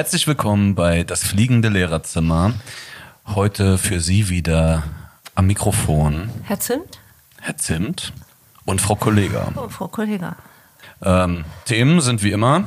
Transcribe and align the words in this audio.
Herzlich 0.00 0.26
willkommen 0.26 0.74
bei 0.74 1.02
Das 1.04 1.22
Fliegende 1.22 1.68
Lehrerzimmer. 1.68 2.54
Heute 3.26 3.76
für 3.76 4.00
Sie 4.00 4.30
wieder 4.30 4.82
am 5.34 5.46
Mikrofon 5.46 6.30
Herr 6.44 6.58
Zimt? 6.58 7.00
Herr 7.38 7.58
Zimt 7.58 8.14
und 8.64 8.80
Frau 8.80 8.96
Kollega. 8.96 9.52
Oh, 9.56 9.68
Frau 9.68 9.88
Kollega. 9.88 10.36
Ähm, 11.02 11.44
Themen 11.66 12.00
sind 12.00 12.22
wie 12.22 12.30
immer 12.30 12.64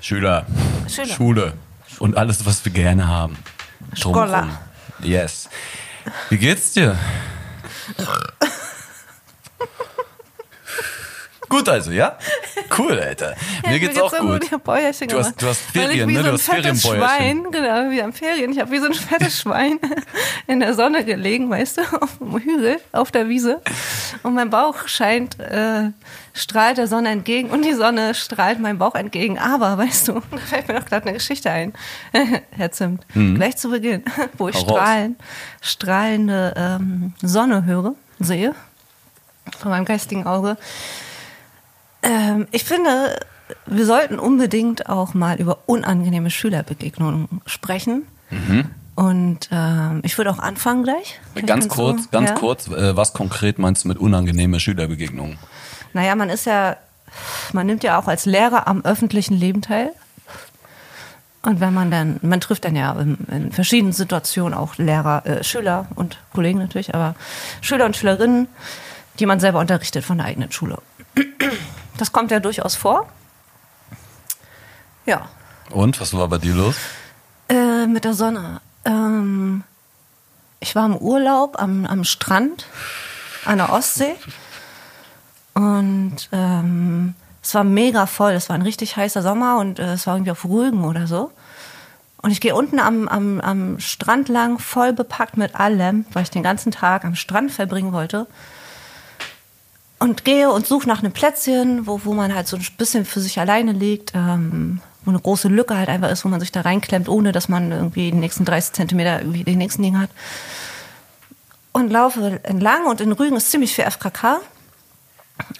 Schüler, 0.00 0.46
Schüler. 0.88 1.06
Schule 1.14 1.52
und 1.98 2.16
alles, 2.16 2.46
was 2.46 2.64
wir 2.64 2.72
gerne 2.72 3.06
haben. 3.06 3.36
Schola. 3.92 4.48
Yes. 5.02 5.50
Wie 6.30 6.38
geht's 6.38 6.72
dir? 6.72 6.96
Gut 11.48 11.68
also, 11.68 11.92
ja? 11.92 12.18
Cool, 12.76 12.98
Alter. 12.98 13.34
Mir 13.68 13.78
geht's 13.78 14.00
auch 14.00 14.12
so 14.14 14.22
gut. 14.22 14.42
Ich 14.44 14.52
hab 14.52 14.64
Bäuerchen 14.64 15.08
Du 15.08 15.18
hast- 15.18 15.40
du 15.40 15.46
hast 15.46 15.60
Ferien, 15.60 16.08
ne? 16.10 16.16
So 16.16 16.22
Du 16.22 16.28
ein 16.28 16.34
hast 16.34 16.42
fettes 16.42 16.82
Ferienbäuerchen. 16.82 17.18
Schwein, 17.44 17.52
genau, 17.52 17.90
wie 17.90 18.02
am 18.02 18.12
Ferien. 18.12 18.50
Ich 18.52 18.58
habe 18.58 18.70
wie 18.72 18.78
so 18.78 18.86
ein 18.86 18.94
fettes 18.94 19.40
Schwein 19.40 19.78
in 20.48 20.60
der 20.60 20.74
Sonne 20.74 21.04
gelegen, 21.04 21.48
weißt 21.48 21.78
du, 21.78 21.82
auf 22.00 22.18
dem 22.18 22.36
Hügel, 22.38 22.80
auf 22.92 23.10
der 23.12 23.28
Wiese. 23.28 23.60
Und 24.24 24.34
mein 24.34 24.50
Bauch 24.50 24.88
scheint, 24.88 25.38
äh, 25.38 25.90
strahlt 26.34 26.78
der 26.78 26.88
Sonne 26.88 27.10
entgegen 27.10 27.50
und 27.50 27.62
die 27.64 27.74
Sonne 27.74 28.14
strahlt 28.14 28.58
meinem 28.58 28.78
Bauch 28.78 28.94
entgegen. 28.96 29.38
Aber, 29.38 29.78
weißt 29.78 30.08
du, 30.08 30.14
da 30.30 30.36
fällt 30.38 30.68
mir 30.68 30.74
doch 30.74 30.84
gerade 30.86 31.04
eine 31.06 31.12
Geschichte 31.14 31.50
ein, 31.50 31.72
Herr 32.50 32.72
Zimt. 32.72 33.06
Gleich 33.14 33.56
zu 33.56 33.70
Beginn, 33.70 34.02
wo 34.36 34.48
ich 34.48 34.56
Mhm. 34.56 34.60
Strahlen, 34.60 35.16
strahlende 35.60 36.54
ähm, 36.56 37.12
Sonne 37.22 37.64
höre, 37.64 37.94
sehe, 38.18 38.54
von 39.58 39.70
meinem 39.70 39.84
geistigen 39.84 40.26
Auge. 40.26 40.56
Ähm, 42.06 42.46
ich 42.52 42.64
finde, 42.64 43.18
wir 43.66 43.84
sollten 43.84 44.18
unbedingt 44.18 44.88
auch 44.88 45.14
mal 45.14 45.38
über 45.40 45.58
unangenehme 45.66 46.30
Schülerbegegnungen 46.30 47.28
sprechen. 47.46 48.06
Und 48.94 49.50
ähm, 49.52 50.00
ich 50.04 50.16
würde 50.16 50.30
auch 50.30 50.38
anfangen 50.38 50.82
gleich. 50.82 51.20
Ganz 51.44 51.68
kurz, 51.68 52.10
ganz 52.10 52.30
ja? 52.30 52.34
kurz, 52.36 52.68
äh, 52.68 52.96
was 52.96 53.12
konkret 53.12 53.58
meinst 53.58 53.84
du 53.84 53.88
mit 53.88 53.98
unangenehme 53.98 54.58
Schülerbegegnungen? 54.58 55.38
Naja, 55.92 56.14
man 56.14 56.30
ist 56.30 56.46
ja, 56.46 56.76
man 57.52 57.66
nimmt 57.66 57.84
ja 57.84 57.98
auch 57.98 58.08
als 58.08 58.24
Lehrer 58.24 58.66
am 58.66 58.84
öffentlichen 58.84 59.34
Leben 59.34 59.60
teil. 59.60 59.90
Und 61.42 61.60
wenn 61.60 61.74
man 61.74 61.90
dann, 61.90 62.18
man 62.22 62.40
trifft 62.40 62.64
dann 62.64 62.74
ja 62.74 62.92
in, 62.98 63.18
in 63.30 63.52
verschiedenen 63.52 63.92
Situationen 63.92 64.54
auch 64.54 64.78
Lehrer, 64.78 65.24
äh, 65.26 65.44
Schüler 65.44 65.86
und 65.94 66.18
Kollegen 66.32 66.58
natürlich, 66.58 66.94
aber 66.94 67.14
Schüler 67.60 67.84
und 67.84 67.96
Schülerinnen, 67.96 68.48
die 69.20 69.26
man 69.26 69.40
selber 69.40 69.60
unterrichtet 69.60 70.04
von 70.04 70.18
der 70.18 70.26
eigenen 70.26 70.50
Schule. 70.52 70.78
Das 71.98 72.12
kommt 72.12 72.30
ja 72.30 72.40
durchaus 72.40 72.74
vor. 72.74 73.08
Ja, 75.06 75.28
Und, 75.70 76.00
was 76.00 76.14
war 76.14 76.28
bei 76.28 76.38
dir 76.38 76.54
los? 76.54 76.76
Äh, 77.48 77.86
mit 77.86 78.04
der 78.04 78.14
Sonne. 78.14 78.60
Ähm, 78.84 79.62
ich 80.60 80.74
war 80.74 80.86
im 80.86 80.96
Urlaub 80.96 81.60
am, 81.60 81.86
am 81.86 82.02
Strand 82.04 82.66
an 83.44 83.58
der 83.58 83.72
Ostsee 83.72 84.16
und 85.54 86.28
ähm, 86.32 87.14
es 87.42 87.54
war 87.54 87.62
mega 87.64 88.06
voll. 88.06 88.32
Es 88.32 88.48
war 88.48 88.56
ein 88.56 88.62
richtig 88.62 88.96
heißer 88.96 89.22
Sommer 89.22 89.58
und 89.58 89.78
äh, 89.78 89.92
es 89.92 90.06
war 90.06 90.16
irgendwie 90.16 90.32
auf 90.32 90.44
Rügen 90.44 90.84
oder 90.84 91.06
so. 91.06 91.30
Und 92.20 92.32
ich 92.32 92.40
gehe 92.40 92.56
unten 92.56 92.80
am, 92.80 93.06
am, 93.06 93.40
am 93.40 93.78
Strand 93.78 94.28
lang, 94.28 94.58
voll 94.58 94.92
bepackt 94.92 95.36
mit 95.36 95.54
allem, 95.54 96.04
weil 96.12 96.24
ich 96.24 96.30
den 96.30 96.42
ganzen 96.42 96.72
Tag 96.72 97.04
am 97.04 97.14
Strand 97.14 97.52
verbringen 97.52 97.92
wollte. 97.92 98.26
Und 99.98 100.24
gehe 100.24 100.50
und 100.50 100.66
suche 100.66 100.88
nach 100.88 100.98
einem 100.98 101.12
Plätzchen, 101.12 101.86
wo, 101.86 102.00
wo 102.04 102.12
man 102.12 102.34
halt 102.34 102.46
so 102.46 102.56
ein 102.56 102.66
bisschen 102.76 103.04
für 103.06 103.20
sich 103.20 103.40
alleine 103.40 103.72
liegt, 103.72 104.12
ähm, 104.14 104.80
wo 105.04 105.10
eine 105.10 105.20
große 105.20 105.48
Lücke 105.48 105.76
halt 105.76 105.88
einfach 105.88 106.10
ist, 106.10 106.24
wo 106.24 106.28
man 106.28 106.40
sich 106.40 106.52
da 106.52 106.60
reinklemmt, 106.60 107.08
ohne 107.08 107.32
dass 107.32 107.48
man 107.48 107.72
irgendwie 107.72 108.10
die 108.10 108.18
nächsten 108.18 108.44
30 108.44 108.74
Zentimeter 108.74 109.20
irgendwie 109.20 109.44
den 109.44 109.58
nächsten 109.58 109.82
Ding 109.82 109.98
hat. 109.98 110.10
Und 111.72 111.90
laufe 111.90 112.40
entlang 112.42 112.86
und 112.86 113.00
in 113.00 113.12
Rügen 113.12 113.36
ist 113.36 113.50
ziemlich 113.50 113.74
viel 113.74 113.84
FKK. 113.84 114.40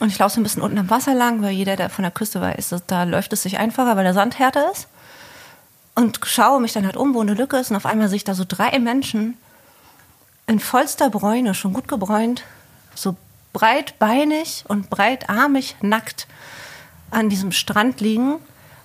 Und 0.00 0.08
ich 0.08 0.18
laufe 0.18 0.34
so 0.34 0.40
ein 0.40 0.42
bisschen 0.42 0.62
unten 0.62 0.78
am 0.78 0.90
Wasser 0.90 1.14
lang, 1.14 1.42
weil 1.42 1.50
jeder, 1.50 1.76
der 1.76 1.90
von 1.90 2.02
der 2.02 2.10
Küste 2.10 2.40
weiß, 2.40 2.74
da 2.86 3.04
läuft 3.04 3.32
es 3.32 3.42
sich 3.42 3.58
einfacher, 3.58 3.96
weil 3.96 4.04
der 4.04 4.14
Sand 4.14 4.38
härter 4.38 4.70
ist. 4.72 4.88
Und 5.94 6.20
schaue 6.24 6.60
mich 6.60 6.72
dann 6.72 6.84
halt 6.84 6.96
um, 6.96 7.14
wo 7.14 7.20
eine 7.20 7.34
Lücke 7.34 7.56
ist. 7.56 7.70
Und 7.70 7.76
auf 7.76 7.86
einmal 7.86 8.08
sehe 8.08 8.16
ich 8.16 8.24
da 8.24 8.34
so 8.34 8.44
drei 8.46 8.78
Menschen 8.78 9.36
in 10.46 10.60
vollster 10.60 11.10
Bräune, 11.10 11.54
schon 11.54 11.72
gut 11.72 11.88
gebräunt, 11.88 12.44
so 12.94 13.16
breitbeinig 13.56 14.64
und 14.68 14.90
breitarmig 14.90 15.76
nackt 15.80 16.26
an 17.10 17.30
diesem 17.30 17.52
Strand 17.52 18.02
liegen 18.02 18.34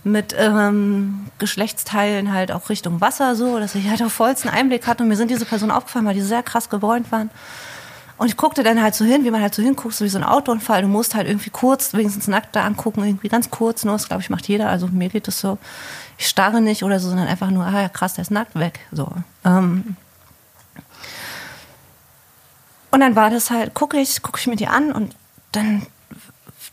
mit 0.06 0.34
ähm, 0.38 1.28
Geschlechtsteilen 1.40 2.32
halt 2.32 2.54
auch 2.54 2.70
Richtung 2.70 3.02
Wasser 3.02 3.36
so, 3.36 3.59
dass 3.59 3.76
ich 3.76 3.90
halt 3.90 4.02
auf 4.02 4.14
vollsten 4.14 4.50
Einblick 4.50 4.88
hatte 4.88 5.04
und 5.04 5.09
mir 5.09 5.18
sind 5.18 5.30
diese 5.30 5.44
Personen 5.44 5.72
aufgefallen, 5.74 6.06
weil 6.06 6.14
die 6.14 6.22
sehr 6.22 6.42
krass 6.42 6.70
gebräunt 6.70 7.12
waren. 7.12 7.30
Und 8.18 8.28
ich 8.28 8.38
guckte 8.38 8.64
dann 8.64 8.82
halt 8.82 8.96
so 8.96 9.04
hin, 9.04 9.26
wie 9.26 9.32
man 9.32 9.42
halt 9.42 9.54
so 9.54 9.62
hinguckt, 9.62 9.94
so 9.94 10.06
wie 10.06 10.09
so 10.09 10.18
ein 10.18 10.24
Autounfall. 10.24 10.84
Du 10.84 10.88
musst 10.88 11.16
halt 11.16 11.28
irgendwie 11.28 11.50
kurz, 11.50 11.94
wenigstens 11.94 12.30
nackt 12.30 12.56
da 12.56 12.64
angucken, 12.64 13.03
irgendwie 13.03 13.28
ganz 13.28 13.50
kurz, 13.50 13.84
nur 13.84 13.96
das 13.96 14.08
glaube 14.08 14.22
ich 14.22 14.30
macht 14.30 14.48
jeder. 14.48 14.70
Also 14.70 14.88
mir 14.88 15.09
geht 15.09 15.28
es 15.28 15.42
so, 15.42 15.58
ich 16.18 16.28
starre 16.30 16.62
nicht 16.62 16.84
oder 16.84 16.98
so, 17.02 17.09
sondern 17.09 17.28
einfach 17.28 17.52
nur, 17.52 17.66
ah 17.66 17.82
ja 17.82 17.90
krass, 17.90 18.14
der 18.14 18.22
ist 18.22 18.32
nackt 18.32 18.58
weg. 18.58 18.80
So. 18.94 19.12
Ähm, 19.44 19.98
und 22.91 23.00
dann 23.00 23.16
war 23.16 23.29
das 23.29 23.50
halt, 23.50 23.74
gucke 23.74 23.97
ich, 23.97 24.22
gucke 24.22 24.40
ich 24.40 24.47
mir 24.47 24.56
die 24.56 24.68
an 24.68 24.91
und 24.91 25.16
dann, 25.53 25.85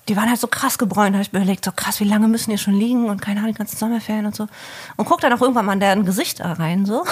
die 0.08 0.16
waren 0.16 0.28
halt 0.28 0.40
so 0.40 0.48
krass 0.48 0.78
gebräunt. 0.78 1.14
Habe 1.14 1.22
ich 1.22 1.32
mir 1.32 1.40
überlegt, 1.40 1.64
so 1.64 1.70
krass, 1.70 2.00
wie 2.00 2.04
lange 2.04 2.28
müssen 2.28 2.50
die 2.50 2.58
schon 2.58 2.74
liegen 2.74 3.08
und 3.08 3.22
keine 3.22 3.40
Ahnung, 3.40 3.52
die 3.52 3.58
ganzen 3.58 3.76
Sommerferien 3.76 4.26
und 4.26 4.34
so. 4.34 4.48
Und 4.96 5.04
guck 5.04 5.20
dann 5.20 5.32
auch 5.32 5.40
irgendwann 5.40 5.66
mal 5.66 5.74
in 5.74 5.80
deren 5.80 6.04
Gesicht 6.04 6.40
da 6.40 6.54
rein, 6.54 6.86
so. 6.86 7.04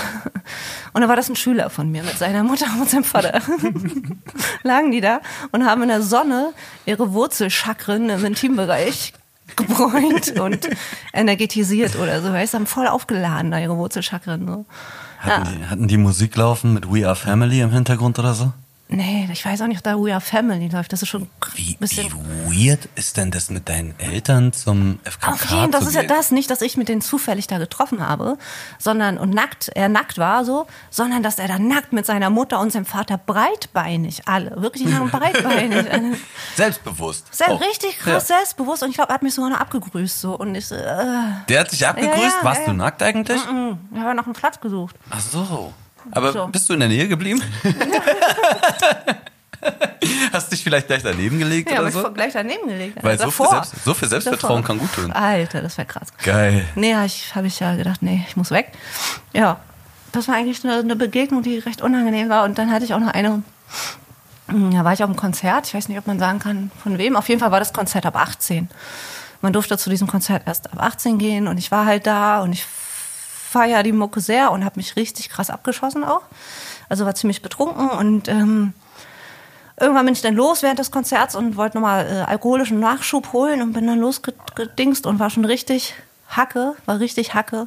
Und 0.93 1.03
dann 1.03 1.09
war 1.09 1.17
das 1.17 1.28
ein 1.28 1.37
Schüler 1.37 1.69
von 1.71 1.91
mir 1.91 2.03
mit 2.03 2.17
seiner 2.17 2.43
Mutter 2.43 2.67
und 2.81 2.89
seinem 2.89 3.05
Vater. 3.05 3.43
Lagen 4.62 4.93
die 4.93 5.03
da 5.03 5.21
und 5.53 5.67
haben 5.67 5.83
in 5.83 5.88
der 5.88 6.00
Sonne 6.00 6.55
ihre 6.87 7.12
Wurzelchakren 7.12 8.09
im 8.09 8.25
Intimbereich 8.25 9.12
gebräunt 9.56 10.41
und 10.41 10.69
energetisiert 11.12 11.97
oder 11.97 12.23
so. 12.23 12.33
Weißt 12.33 12.55
du, 12.55 12.59
haben 12.59 12.67
voll 12.67 12.87
aufgeladen 12.87 13.50
da 13.50 13.59
ihre 13.59 13.77
Wurzelchakren. 13.77 14.47
So. 14.47 14.65
Hatten, 15.19 15.44
die, 15.44 15.67
hatten 15.67 15.88
die 15.88 15.97
Musik 15.99 16.34
laufen 16.37 16.73
mit 16.73 16.91
We 16.91 17.06
Are 17.06 17.17
Family 17.17 17.61
im 17.61 17.71
Hintergrund 17.71 18.19
oder 18.19 18.34
so? 18.34 18.53
Nee, 18.89 19.29
ich 19.33 19.45
weiß 19.45 19.63
auch 19.63 19.67
nicht, 19.67 19.85
da 19.85 19.97
We 19.97 20.13
Are 20.13 20.21
Family 20.21 20.69
läuft. 20.69 20.93
Das 20.93 21.03
ist 21.03 21.09
schon 21.09 21.29
Wie, 21.57 21.75
bisschen. 21.75 22.07
wie 22.47 22.69
weird 22.69 22.89
ist 22.95 23.17
denn 23.17 23.33
das 23.33 23.51
mit 23.51 23.69
deinen 23.69 23.99
Eltern 23.99 24.53
zum 24.53 25.01
FKK 25.03 25.33
Auf 25.33 25.45
jeden, 25.51 25.73
das 25.73 25.87
ist 25.89 25.95
ja 25.97 26.05
das, 26.05 26.31
nicht, 26.31 26.49
dass 26.51 26.63
ich 26.63 26.77
mit 26.77 26.89
denen 26.89 27.01
zufällig 27.01 27.49
da 27.49 27.59
getroffen 27.59 28.07
habe, 28.07 28.39
sondern 28.79 29.19
und 29.19 29.31
nackt, 29.35 29.71
er 29.75 29.89
nackt 29.89 30.19
war 30.19 30.45
so, 30.45 30.69
sondern 30.91 31.25
dass 31.25 31.41
er 31.41 31.49
da 31.49 31.59
nackt 31.59 31.93
mit 31.93 32.07
seiner 32.07 32.31
Mutter 32.31 32.61
und 32.61 32.71
seinem 32.71 32.85
Vater 32.87 33.19
breitbeinig, 33.19 34.23
alle, 34.29 34.53
wirklich 34.63 34.85
die 34.87 34.93
breitbeinig. 35.11 35.87
Selbstbewusst. 36.55 37.27
Sehr, 37.35 37.47
Oh. 37.51 37.57
richtig 37.57 37.99
krass 37.99 38.29
Ja. 38.29 38.37
selbstbewusst 38.37 38.83
und 38.85 38.91
ich 38.91 38.95
glaube, 38.97 39.11
er 39.11 39.15
hat 39.15 39.23
mich 39.25 39.35
sogar 39.35 39.51
noch 39.51 39.61
abgegrüßt 39.61 40.21
so 40.21 40.37
und 40.39 40.55
ich 40.55 40.71
äh, 40.71 40.77
Der 41.49 41.61
hat 41.61 41.73
dich 41.73 41.87
abgegrüßt? 41.87 42.17
Ja, 42.23 42.29
ja, 42.39 42.45
Warst 42.45 42.67
du 42.69 42.73
nackt 42.73 43.03
eigentlich? 43.03 43.41
ich 43.41 44.01
habe 44.01 44.15
noch 44.15 44.27
einen 44.27 44.35
Platz 44.35 44.61
gesucht. 44.61 44.95
Ach 45.11 45.21
so. 45.21 45.73
Aber 46.12 46.33
So. 46.33 46.47
bist 46.49 46.69
du 46.69 46.75
in 46.75 46.81
der 46.81 46.89
Nähe 46.89 47.09
geblieben? 47.09 47.41
Hast 50.33 50.53
dich 50.53 50.62
vielleicht 50.62 50.87
gleich 50.87 51.03
daneben 51.03 51.39
gelegt 51.39 51.71
Ja, 51.71 51.81
oder 51.81 51.91
so? 51.91 52.06
ich 52.06 52.15
gleich 52.15 52.33
daneben 52.34 52.69
gelegt. 52.69 53.03
Weil 53.03 53.19
so 53.19 53.31
viel. 53.31 53.49
Selbst, 53.49 53.72
so 53.84 53.94
viel 53.94 54.09
Selbstvertrauen 54.09 54.62
Davor. 54.62 54.67
kann 54.67 54.78
gut 54.78 54.93
tun. 54.94 55.12
Alter, 55.12 55.62
das 55.62 55.77
wäre 55.78 55.87
krass. 55.87 56.09
Geil. 56.22 56.65
Nee, 56.75 56.94
habe 56.94 57.06
ich, 57.06 57.34
hab 57.34 57.44
ich 57.44 57.59
ja 57.59 57.75
gedacht, 57.75 58.03
nee, 58.03 58.25
ich 58.28 58.37
muss 58.37 58.50
weg. 58.50 58.72
Ja, 59.33 59.59
das 60.12 60.28
war 60.28 60.34
eigentlich 60.37 60.62
eine, 60.65 60.78
eine 60.78 60.94
Begegnung, 60.97 61.43
die 61.43 61.58
recht 61.58 61.81
unangenehm 61.82 62.29
war. 62.29 62.44
Und 62.44 62.58
dann 62.58 62.70
hatte 62.70 62.85
ich 62.85 62.94
auch 62.94 63.00
noch 63.00 63.12
eine, 63.12 63.43
hm, 64.49 64.70
da 64.73 64.85
war 64.85 64.93
ich 64.93 65.03
auf 65.03 65.08
einem 65.08 65.17
Konzert. 65.17 65.67
Ich 65.67 65.75
weiß 65.75 65.88
nicht, 65.88 65.99
ob 65.99 66.06
man 66.06 66.19
sagen 66.19 66.38
kann, 66.38 66.70
von 66.82 66.99
wem. 66.99 67.17
Auf 67.17 67.29
jeden 67.29 67.41
Fall 67.41 67.50
war 67.50 67.61
das 67.61 67.73
Konzert 67.73 68.06
ab 68.06 68.17
18. 68.17 68.69
Man 69.41 69.53
durfte 69.53 69.76
zu 69.79 69.91
diesem 69.91 70.06
Konzert 70.06 70.43
erst 70.47 70.73
ab 70.73 70.81
18 70.82 71.19
gehen. 71.19 71.49
Und 71.49 71.58
ich 71.58 71.70
war 71.73 71.87
halt 71.87 72.06
da 72.06 72.41
und 72.43 72.53
ich 72.53 72.64
feiere 73.46 73.82
die 73.82 73.93
Mucke 73.93 74.20
sehr 74.20 74.50
und 74.50 74.64
habe 74.64 74.76
mich 74.76 74.96
richtig 74.96 75.28
krass 75.28 75.50
abgeschossen 75.50 76.04
auch. 76.04 76.22
Also 76.88 77.06
war 77.06 77.14
ziemlich 77.14 77.43
betrunken 77.43 77.88
und 77.88 78.28
ähm, 78.28 78.75
irgendwann 79.78 80.04
bin 80.04 80.14
ich 80.14 80.22
dann 80.22 80.34
los 80.34 80.62
während 80.62 80.78
des 80.78 80.90
Konzerts 80.90 81.34
und 81.34 81.56
wollte 81.56 81.76
nochmal 81.76 82.06
äh, 82.06 82.31
alkoholischen 82.31 82.81
Nachschub 82.81 83.32
holen 83.32 83.62
und 83.62 83.72
bin 83.72 83.87
dann 83.87 84.00
losgedingst 84.00 85.06
und 85.06 85.19
war 85.19 85.31
schon 85.31 85.44
richtig 85.44 85.94
Hacke, 86.28 86.75
war 86.87 86.98
richtig 86.98 87.34
Hacke. 87.34 87.66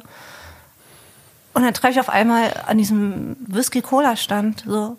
Und 1.52 1.62
dann 1.64 1.74
treffe 1.74 1.94
ich 1.94 2.00
auf 2.00 2.08
einmal 2.08 2.52
an 2.66 2.78
diesem 2.78 3.36
Whisky-Cola-Stand 3.46 4.64
so, 4.66 4.96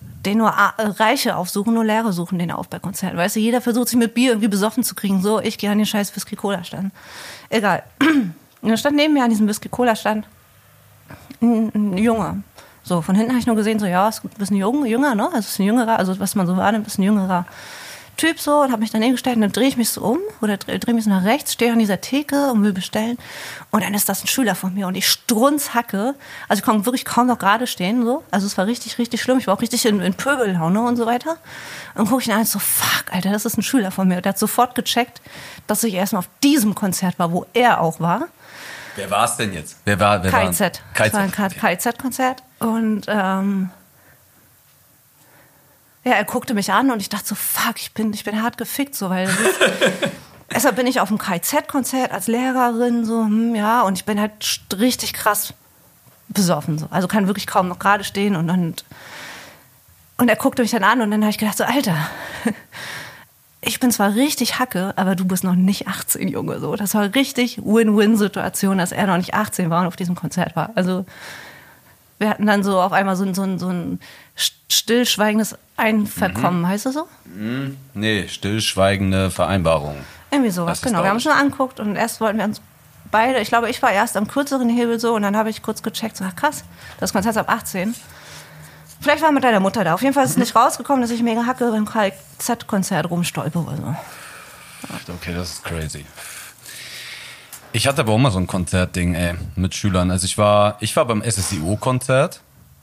den 0.00 0.38
nur 0.38 0.48
äh, 0.48 0.82
Reiche 0.82 1.36
aufsuchen, 1.36 1.74
nur 1.74 1.84
Leere 1.84 2.12
suchen 2.12 2.38
den 2.38 2.50
auf 2.50 2.68
bei 2.68 2.78
Konzerten. 2.78 3.16
Weißt 3.16 3.36
du, 3.36 3.40
jeder 3.40 3.60
versucht 3.60 3.88
sich 3.88 3.98
mit 3.98 4.14
Bier 4.14 4.30
irgendwie 4.30 4.48
besoffen 4.48 4.82
zu 4.84 4.94
kriegen. 4.94 5.22
So, 5.22 5.40
ich 5.40 5.58
gehe 5.58 5.70
an 5.70 5.78
den 5.78 5.86
scheiß 5.86 6.16
Whisky-Cola-Stand. 6.16 6.92
Egal. 7.50 7.82
Und 8.64 8.70
dann 8.70 8.78
stand 8.78 8.96
neben 8.96 9.12
mir 9.12 9.22
an 9.22 9.28
diesem 9.28 9.46
Whisky-Cola-Stand 9.46 10.26
ein, 11.42 11.70
ein 11.74 11.98
Junge. 11.98 12.42
So, 12.82 13.02
von 13.02 13.14
hinten 13.14 13.32
habe 13.32 13.38
ich 13.38 13.46
nur 13.46 13.56
gesehen, 13.56 13.78
so, 13.78 13.84
ja, 13.84 14.08
ist 14.08 14.24
ein 14.24 14.30
bisschen 14.38 14.56
jung, 14.56 14.86
jünger, 14.86 15.14
ne? 15.14 15.26
Also, 15.26 15.40
ist 15.40 15.58
ein 15.58 15.66
jüngerer, 15.66 15.98
also, 15.98 16.18
was 16.18 16.34
man 16.34 16.46
so 16.46 16.56
wahrnimmt, 16.56 16.86
ist 16.86 16.98
ein 16.98 17.02
jüngerer 17.02 17.44
Typ 18.16 18.40
so 18.40 18.62
und 18.62 18.72
habe 18.72 18.80
mich 18.80 18.90
daneben 18.90 19.12
gestellt 19.12 19.36
und 19.36 19.42
dann 19.42 19.52
drehe 19.52 19.68
ich 19.68 19.76
mich 19.76 19.90
so 19.90 20.02
um 20.02 20.18
oder 20.40 20.56
drehe 20.56 20.78
dreh 20.78 20.92
mich 20.92 21.04
so 21.04 21.10
nach 21.10 21.24
rechts, 21.24 21.52
stehe 21.52 21.72
an 21.72 21.78
dieser 21.78 22.00
Theke 22.00 22.50
und 22.52 22.62
will 22.62 22.72
bestellen 22.72 23.18
und 23.70 23.82
dann 23.82 23.94
ist 23.94 24.08
das 24.08 24.22
ein 24.22 24.28
Schüler 24.28 24.54
von 24.54 24.72
mir 24.74 24.86
und 24.86 24.94
ich 24.94 25.08
strunzhacke. 25.08 26.14
Also 26.48 26.60
ich 26.60 26.64
konnte 26.64 26.86
wirklich 26.86 27.04
kaum 27.04 27.26
noch 27.26 27.38
gerade 27.38 27.66
stehen 27.66 28.04
so. 28.04 28.22
Also 28.30 28.46
es 28.46 28.56
war 28.56 28.66
richtig, 28.66 28.98
richtig 28.98 29.22
schlimm. 29.22 29.38
Ich 29.38 29.46
war 29.46 29.54
auch 29.54 29.60
richtig 29.60 29.84
in, 29.86 30.00
in 30.00 30.14
Pöbellaune 30.14 30.80
und 30.82 30.96
so 30.96 31.06
weiter. 31.06 31.38
Und 31.94 32.08
gucke 32.08 32.22
ich 32.22 32.28
ihn 32.28 32.34
an 32.34 32.40
und 32.40 32.48
so, 32.48 32.58
fuck, 32.58 33.12
Alter, 33.12 33.32
das 33.32 33.44
ist 33.44 33.56
ein 33.58 33.62
Schüler 33.62 33.90
von 33.90 34.08
mir. 34.08 34.16
Und 34.16 34.24
der 34.24 34.30
hat 34.30 34.38
sofort 34.38 34.74
gecheckt, 34.74 35.20
dass 35.66 35.82
ich 35.82 35.94
erstmal 35.94 36.20
auf 36.20 36.28
diesem 36.42 36.74
Konzert 36.74 37.18
war, 37.18 37.32
wo 37.32 37.46
er 37.52 37.80
auch 37.80 38.00
war. 38.00 38.28
Wer 38.96 39.10
war 39.10 39.24
es 39.24 39.36
denn 39.36 39.52
jetzt? 39.52 39.76
Wer 39.84 39.98
war, 39.98 40.22
wer 40.22 40.30
KIZ. 40.30 40.60
War? 40.60 40.70
Das 40.94 41.12
war 41.12 41.20
ein 41.20 41.32
KIZ-Konzert. 41.32 42.42
Und 42.60 43.06
ähm, 43.08 43.70
ja, 46.04 46.12
er 46.12 46.24
guckte 46.24 46.54
mich 46.54 46.72
an 46.72 46.90
und 46.90 47.00
ich 47.00 47.08
dachte 47.08 47.26
so, 47.26 47.34
fuck, 47.34 47.76
ich 47.76 47.92
bin, 47.92 48.12
ich 48.12 48.24
bin 48.24 48.42
hart 48.42 48.58
gefickt, 48.58 48.94
so, 48.94 49.08
weil 49.10 49.28
deshalb 50.54 50.76
bin 50.76 50.86
ich 50.86 51.00
auf 51.00 51.08
dem 51.08 51.18
KIZ-Konzert 51.18 52.12
als 52.12 52.26
Lehrerin, 52.26 53.04
so, 53.04 53.24
hm, 53.24 53.54
ja, 53.54 53.82
und 53.82 53.96
ich 53.96 54.04
bin 54.04 54.20
halt 54.20 54.32
richtig 54.78 55.14
krass 55.14 55.54
besoffen, 56.28 56.78
so. 56.78 56.88
Also 56.90 57.08
kann 57.08 57.26
wirklich 57.26 57.46
kaum 57.46 57.68
noch 57.68 57.78
gerade 57.78 58.04
stehen 58.04 58.36
und, 58.36 58.50
und, 58.50 58.84
und 60.18 60.28
er 60.28 60.36
guckte 60.36 60.62
mich 60.62 60.72
dann 60.72 60.84
an 60.84 61.00
und 61.00 61.10
dann 61.10 61.22
habe 61.22 61.30
ich 61.30 61.38
gedacht, 61.38 61.56
so, 61.56 61.64
Alter, 61.64 61.96
ich 63.62 63.80
bin 63.80 63.90
zwar 63.90 64.14
richtig 64.14 64.58
Hacke, 64.58 64.92
aber 64.96 65.16
du 65.16 65.24
bist 65.24 65.42
noch 65.42 65.54
nicht 65.54 65.88
18, 65.88 66.28
Junge, 66.28 66.60
so. 66.60 66.76
Das 66.76 66.94
war 66.94 67.14
richtig 67.14 67.62
Win-Win-Situation, 67.64 68.76
dass 68.76 68.92
er 68.92 69.06
noch 69.06 69.16
nicht 69.16 69.32
18 69.32 69.70
war 69.70 69.80
und 69.80 69.86
auf 69.86 69.96
diesem 69.96 70.14
Konzert 70.14 70.54
war. 70.54 70.70
Also, 70.74 71.06
wir 72.18 72.28
hatten 72.28 72.46
dann 72.46 72.62
so 72.62 72.80
auf 72.80 72.92
einmal 72.92 73.16
so 73.16 73.24
ein, 73.24 73.34
so 73.34 73.42
ein, 73.42 73.58
so 73.58 73.68
ein 73.68 74.00
stillschweigendes 74.68 75.56
Einverkommen, 75.76 76.62
mhm. 76.62 76.68
heißt 76.68 76.86
das 76.86 76.94
so? 76.94 77.08
Mhm. 77.24 77.76
Nee, 77.94 78.28
stillschweigende 78.28 79.30
Vereinbarung. 79.30 79.96
Irgendwie 80.30 80.50
sowas, 80.50 80.82
genau. 80.82 81.02
Wir 81.02 81.10
haben 81.10 81.20
schon 81.20 81.32
angeguckt 81.32 81.80
und 81.80 81.96
erst 81.96 82.20
wollten 82.20 82.38
wir 82.38 82.44
uns 82.44 82.60
beide, 83.10 83.38
ich 83.38 83.48
glaube, 83.48 83.70
ich 83.70 83.80
war 83.82 83.92
erst 83.92 84.16
am 84.16 84.26
kürzeren 84.26 84.68
Hebel 84.68 84.98
so 84.98 85.14
und 85.14 85.22
dann 85.22 85.36
habe 85.36 85.50
ich 85.50 85.62
kurz 85.62 85.82
gecheckt, 85.82 86.16
so 86.16 86.24
ach 86.24 86.34
krass, 86.34 86.64
das 86.98 87.12
Konzert 87.12 87.36
ist 87.36 87.40
ab 87.40 87.48
18. 87.48 87.94
Vielleicht 89.00 89.22
war 89.22 89.32
mit 89.32 89.44
deiner 89.44 89.60
Mutter 89.60 89.84
da. 89.84 89.94
Auf 89.94 90.02
jeden 90.02 90.14
Fall 90.14 90.24
ist 90.24 90.32
es 90.32 90.36
nicht 90.36 90.56
rausgekommen, 90.56 91.02
dass 91.02 91.10
ich 91.10 91.22
mega 91.22 91.46
Hacke 91.46 91.70
beim 91.70 91.86
KZ-Konzert 91.86 93.10
rumstolpe 93.10 93.58
oder 93.58 93.76
so. 93.76 95.12
Okay, 95.12 95.34
das 95.34 95.52
ist 95.52 95.64
crazy. 95.64 96.04
Ich 97.74 97.88
hatte 97.88 98.02
aber 98.02 98.12
auch 98.12 98.18
mal 98.18 98.30
so 98.30 98.38
ein 98.38 98.46
Konzertding, 98.46 99.16
ey, 99.16 99.34
mit 99.56 99.74
Schülern. 99.74 100.12
Also 100.12 100.26
ich 100.26 100.38
war, 100.38 100.76
ich 100.78 100.94
war 100.94 101.06
beim 101.06 101.24
SSIO-Konzert, 101.24 102.40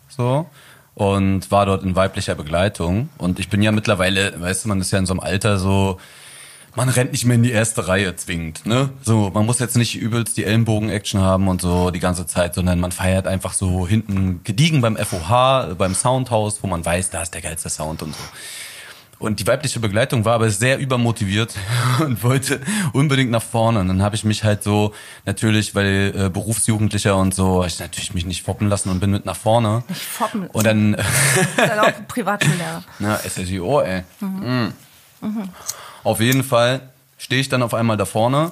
so, 0.10 0.50
und 0.96 1.50
war 1.50 1.66
dort 1.66 1.84
in 1.84 1.96
weiblicher 1.96 2.36
Begleitung. 2.36 3.08
Und 3.18 3.40
ich 3.40 3.48
bin 3.48 3.62
ja 3.62 3.72
mittlerweile, 3.72 4.34
weißt 4.42 4.66
du, 4.66 4.68
man 4.68 4.82
ist 4.82 4.92
ja 4.92 5.00
in 5.00 5.06
so 5.06 5.14
einem 5.14 5.22
Alter 5.22 5.60
so, 5.60 5.98
man 6.76 6.90
rennt 6.90 7.14
nicht 7.14 7.24
mehr 7.24 7.36
in 7.36 7.44
die 7.44 7.54
erste 7.54 7.88
Reihe 7.88 8.18
zwingend, 8.18 8.66
ne? 8.66 8.90
So, 9.02 9.32
man 9.34 9.46
muss 9.46 9.60
jetzt 9.60 9.78
nicht 9.78 9.96
übelst 9.96 10.36
die 10.36 10.44
Ellenbogen-Action 10.44 11.22
haben 11.22 11.48
und 11.48 11.62
so 11.62 11.90
die 11.92 12.02
ganze 12.02 12.28
Zeit, 12.28 12.54
sondern 12.54 12.82
man 12.82 12.92
feiert 12.92 13.28
einfach 13.28 13.54
so 13.54 13.88
hinten 13.88 14.42
gediegen 14.44 14.82
beim 14.82 14.98
FOH, 14.98 15.76
beim 15.78 15.96
Soundhaus, 15.96 16.62
wo 16.64 16.68
man 16.68 16.86
weiß, 16.86 17.12
da 17.12 17.22
ist 17.22 17.34
der 17.34 17.42
geilste 17.42 17.70
Sound 17.70 18.04
und 18.04 18.14
so. 18.14 18.24
Und 19.22 19.40
die 19.40 19.46
weibliche 19.46 19.80
Begleitung 19.80 20.26
war 20.26 20.34
aber 20.34 20.50
sehr 20.50 20.80
übermotiviert 20.80 21.56
und 22.00 22.24
wollte 22.24 22.60
unbedingt 22.92 23.30
nach 23.30 23.44
vorne. 23.44 23.80
Und 23.80 23.88
dann 23.88 24.02
habe 24.02 24.16
ich 24.16 24.24
mich 24.24 24.44
halt 24.44 24.64
so, 24.64 24.96
natürlich, 25.26 25.76
weil 25.76 26.12
äh, 26.16 26.30
Berufsjugendlicher 26.30 27.16
und 27.16 27.36
so, 27.36 27.64
ich 27.64 27.80
natürlich 27.80 28.16
mich 28.16 28.26
nicht 28.26 28.42
foppen 28.42 28.68
lassen 28.68 28.90
und 28.90 29.00
bin 29.00 29.12
mit 29.12 29.28
nach 29.28 29.36
vorne. 29.36 29.84
Nicht 29.88 30.02
foppen. 30.02 30.48
Und 30.48 30.66
dann... 30.66 30.96
ist 30.96 31.06
auch 31.80 32.08
Privatschullehrer. 32.08 32.84
Na, 32.98 33.18
SSIO, 33.18 33.82
ey. 33.82 34.04
Mhm. 34.22 34.74
Mhm. 35.22 35.50
Auf 36.04 36.20
jeden 36.20 36.44
Fall 36.44 36.90
stehe 37.20 37.42
ich 37.42 37.48
dann 37.48 37.62
auf 37.62 37.76
einmal 37.76 37.98
da 37.98 38.06
vorne 38.06 38.52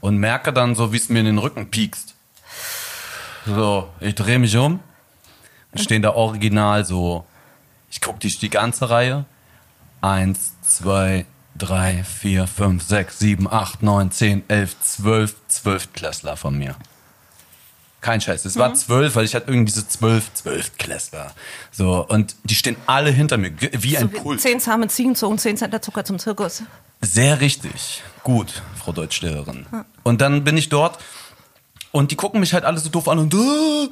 und 0.00 0.18
merke 0.18 0.52
dann 0.52 0.74
so, 0.74 0.92
wie 0.92 0.96
es 0.96 1.08
mir 1.08 1.20
in 1.20 1.26
den 1.26 1.38
Rücken 1.38 1.70
piekst. 1.70 2.16
So, 3.46 3.88
ich 4.00 4.16
drehe 4.16 4.40
mich 4.40 4.56
um 4.56 4.80
und 5.70 5.80
stehen 5.80 6.02
da 6.02 6.14
original 6.14 6.84
so. 6.84 7.24
Ich 7.92 8.00
gucke 8.00 8.18
die, 8.18 8.36
die 8.36 8.50
ganze 8.50 8.90
Reihe 8.90 9.24
Eins, 10.00 10.54
zwei, 10.62 11.26
drei, 11.56 12.04
vier, 12.04 12.46
fünf, 12.46 12.82
sechs, 12.82 13.18
sieben, 13.18 13.50
acht, 13.50 13.82
neun, 13.82 14.10
zehn, 14.10 14.42
elf, 14.48 14.76
zwölf, 14.80 15.34
zwölf 15.48 15.92
Klässler 15.92 16.36
von 16.36 16.56
mir. 16.56 16.74
Kein 18.00 18.20
Scheiß. 18.20 18.46
Es 18.46 18.54
mhm. 18.54 18.60
war 18.60 18.74
zwölf, 18.74 19.14
weil 19.14 19.26
ich 19.26 19.34
hatte 19.34 19.50
irgendwie 19.50 19.66
diese 19.66 19.86
zwölf, 19.86 20.32
zwölf 20.32 20.76
Klässler. 20.78 21.32
So, 21.70 22.06
und 22.06 22.34
die 22.44 22.54
stehen 22.54 22.76
alle 22.86 23.10
hinter 23.10 23.36
mir, 23.36 23.52
wie 23.60 23.94
so 23.94 24.00
ein 24.02 24.10
Pult. 24.10 24.40
Zehn 24.40 24.58
zahme 24.58 24.88
Ziegen 24.88 25.14
zogen 25.14 25.38
zehn 25.38 25.56
Cent 25.56 25.84
Zucker 25.84 26.04
zum 26.04 26.18
Zirkus. 26.18 26.62
Sehr 27.02 27.40
richtig. 27.40 28.02
Gut, 28.22 28.62
Frau 28.76 28.92
Deutschlehrerin. 28.92 29.66
Mhm. 29.70 29.84
Und 30.02 30.20
dann 30.22 30.44
bin 30.44 30.56
ich 30.56 30.70
dort 30.70 30.98
und 31.92 32.10
die 32.10 32.16
gucken 32.16 32.40
mich 32.40 32.54
halt 32.54 32.64
alle 32.64 32.78
so 32.78 32.88
doof 32.88 33.08
an 33.08 33.18
und 33.18 33.34
äh, 33.34 33.88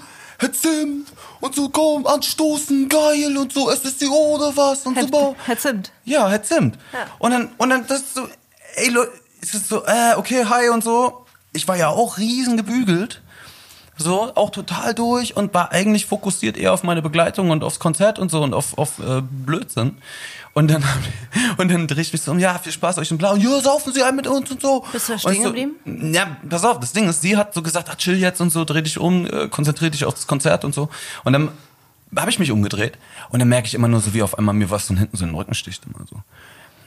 Zimt 0.52 1.08
und 1.40 1.54
so 1.54 1.68
komm, 1.68 2.06
anstoßen, 2.06 2.88
geil 2.88 3.36
und 3.36 3.52
so, 3.52 3.70
SSCO 3.70 4.36
oder 4.36 4.56
was 4.56 4.86
und 4.86 4.94
Herr, 4.94 5.08
so. 5.08 5.36
Herr 5.44 5.58
Zimt. 5.58 5.92
Ja, 6.04 6.28
Herr 6.28 6.42
Zimt. 6.42 6.78
Ja. 6.92 7.06
Und 7.18 7.32
dann, 7.32 7.50
und 7.58 7.70
dann, 7.70 7.86
das 7.86 8.00
ist 8.00 8.14
so, 8.14 8.28
ey 8.76 8.88
Leute, 8.88 9.12
es 9.42 9.54
ist 9.54 9.68
so, 9.68 9.84
äh, 9.84 10.14
okay, 10.16 10.44
hi 10.44 10.68
und 10.68 10.84
so. 10.84 11.26
Ich 11.52 11.66
war 11.66 11.76
ja 11.76 11.88
auch 11.88 12.18
riesen 12.18 12.56
gebügelt. 12.56 13.22
So, 13.98 14.32
auch 14.36 14.50
total 14.50 14.94
durch 14.94 15.36
und 15.36 15.52
war 15.54 15.72
eigentlich 15.72 16.06
fokussiert 16.06 16.56
eher 16.56 16.72
auf 16.72 16.84
meine 16.84 17.02
Begleitung 17.02 17.50
und 17.50 17.64
aufs 17.64 17.80
Konzert 17.80 18.20
und 18.20 18.30
so 18.30 18.42
und 18.42 18.54
auf, 18.54 18.78
auf 18.78 19.00
äh, 19.00 19.20
Blödsinn. 19.22 19.96
Und 20.54 20.70
dann, 20.70 20.84
und 21.58 21.70
dann 21.70 21.88
drehe 21.88 22.02
ich 22.02 22.12
mich 22.12 22.22
so 22.22 22.30
um, 22.30 22.38
ja, 22.38 22.56
viel 22.58 22.72
Spaß 22.72 22.98
euch 22.98 23.10
im 23.10 23.18
Blau. 23.18 23.34
Ja, 23.34 23.60
saufen 23.60 23.92
Sie 23.92 24.02
ein 24.02 24.14
mit 24.14 24.28
uns 24.28 24.50
und 24.50 24.62
so. 24.62 24.84
Bist 24.92 25.08
du 25.08 25.12
da 25.14 25.18
stehen 25.18 25.42
so, 25.42 25.52
geblieben? 25.52 26.14
Ja, 26.14 26.36
pass 26.48 26.64
auf, 26.64 26.78
das 26.78 26.92
Ding 26.92 27.08
ist, 27.08 27.22
sie 27.22 27.36
hat 27.36 27.54
so 27.54 27.62
gesagt, 27.62 27.88
ach, 27.90 27.96
chill 27.96 28.16
jetzt 28.16 28.40
und 28.40 28.50
so, 28.50 28.64
dreh 28.64 28.82
dich 28.82 28.98
um, 28.98 29.26
äh, 29.26 29.48
konzentrier 29.48 29.90
dich 29.90 30.04
auf 30.04 30.14
das 30.14 30.28
Konzert 30.28 30.64
und 30.64 30.74
so. 30.74 30.88
Und 31.24 31.32
dann 31.32 31.50
habe 32.16 32.30
ich 32.30 32.38
mich 32.38 32.52
umgedreht 32.52 32.98
und 33.30 33.40
dann 33.40 33.48
merke 33.48 33.66
ich 33.66 33.74
immer 33.74 33.88
nur 33.88 34.00
so, 34.00 34.14
wie 34.14 34.22
auf 34.22 34.38
einmal 34.38 34.54
mir 34.54 34.70
was 34.70 34.86
von 34.86 34.96
hinten 34.96 35.16
so 35.16 35.24
in 35.24 35.30
den 35.30 35.36
Rücken 35.36 35.54
sticht 35.54 35.84
immer 35.84 36.06
so. 36.08 36.22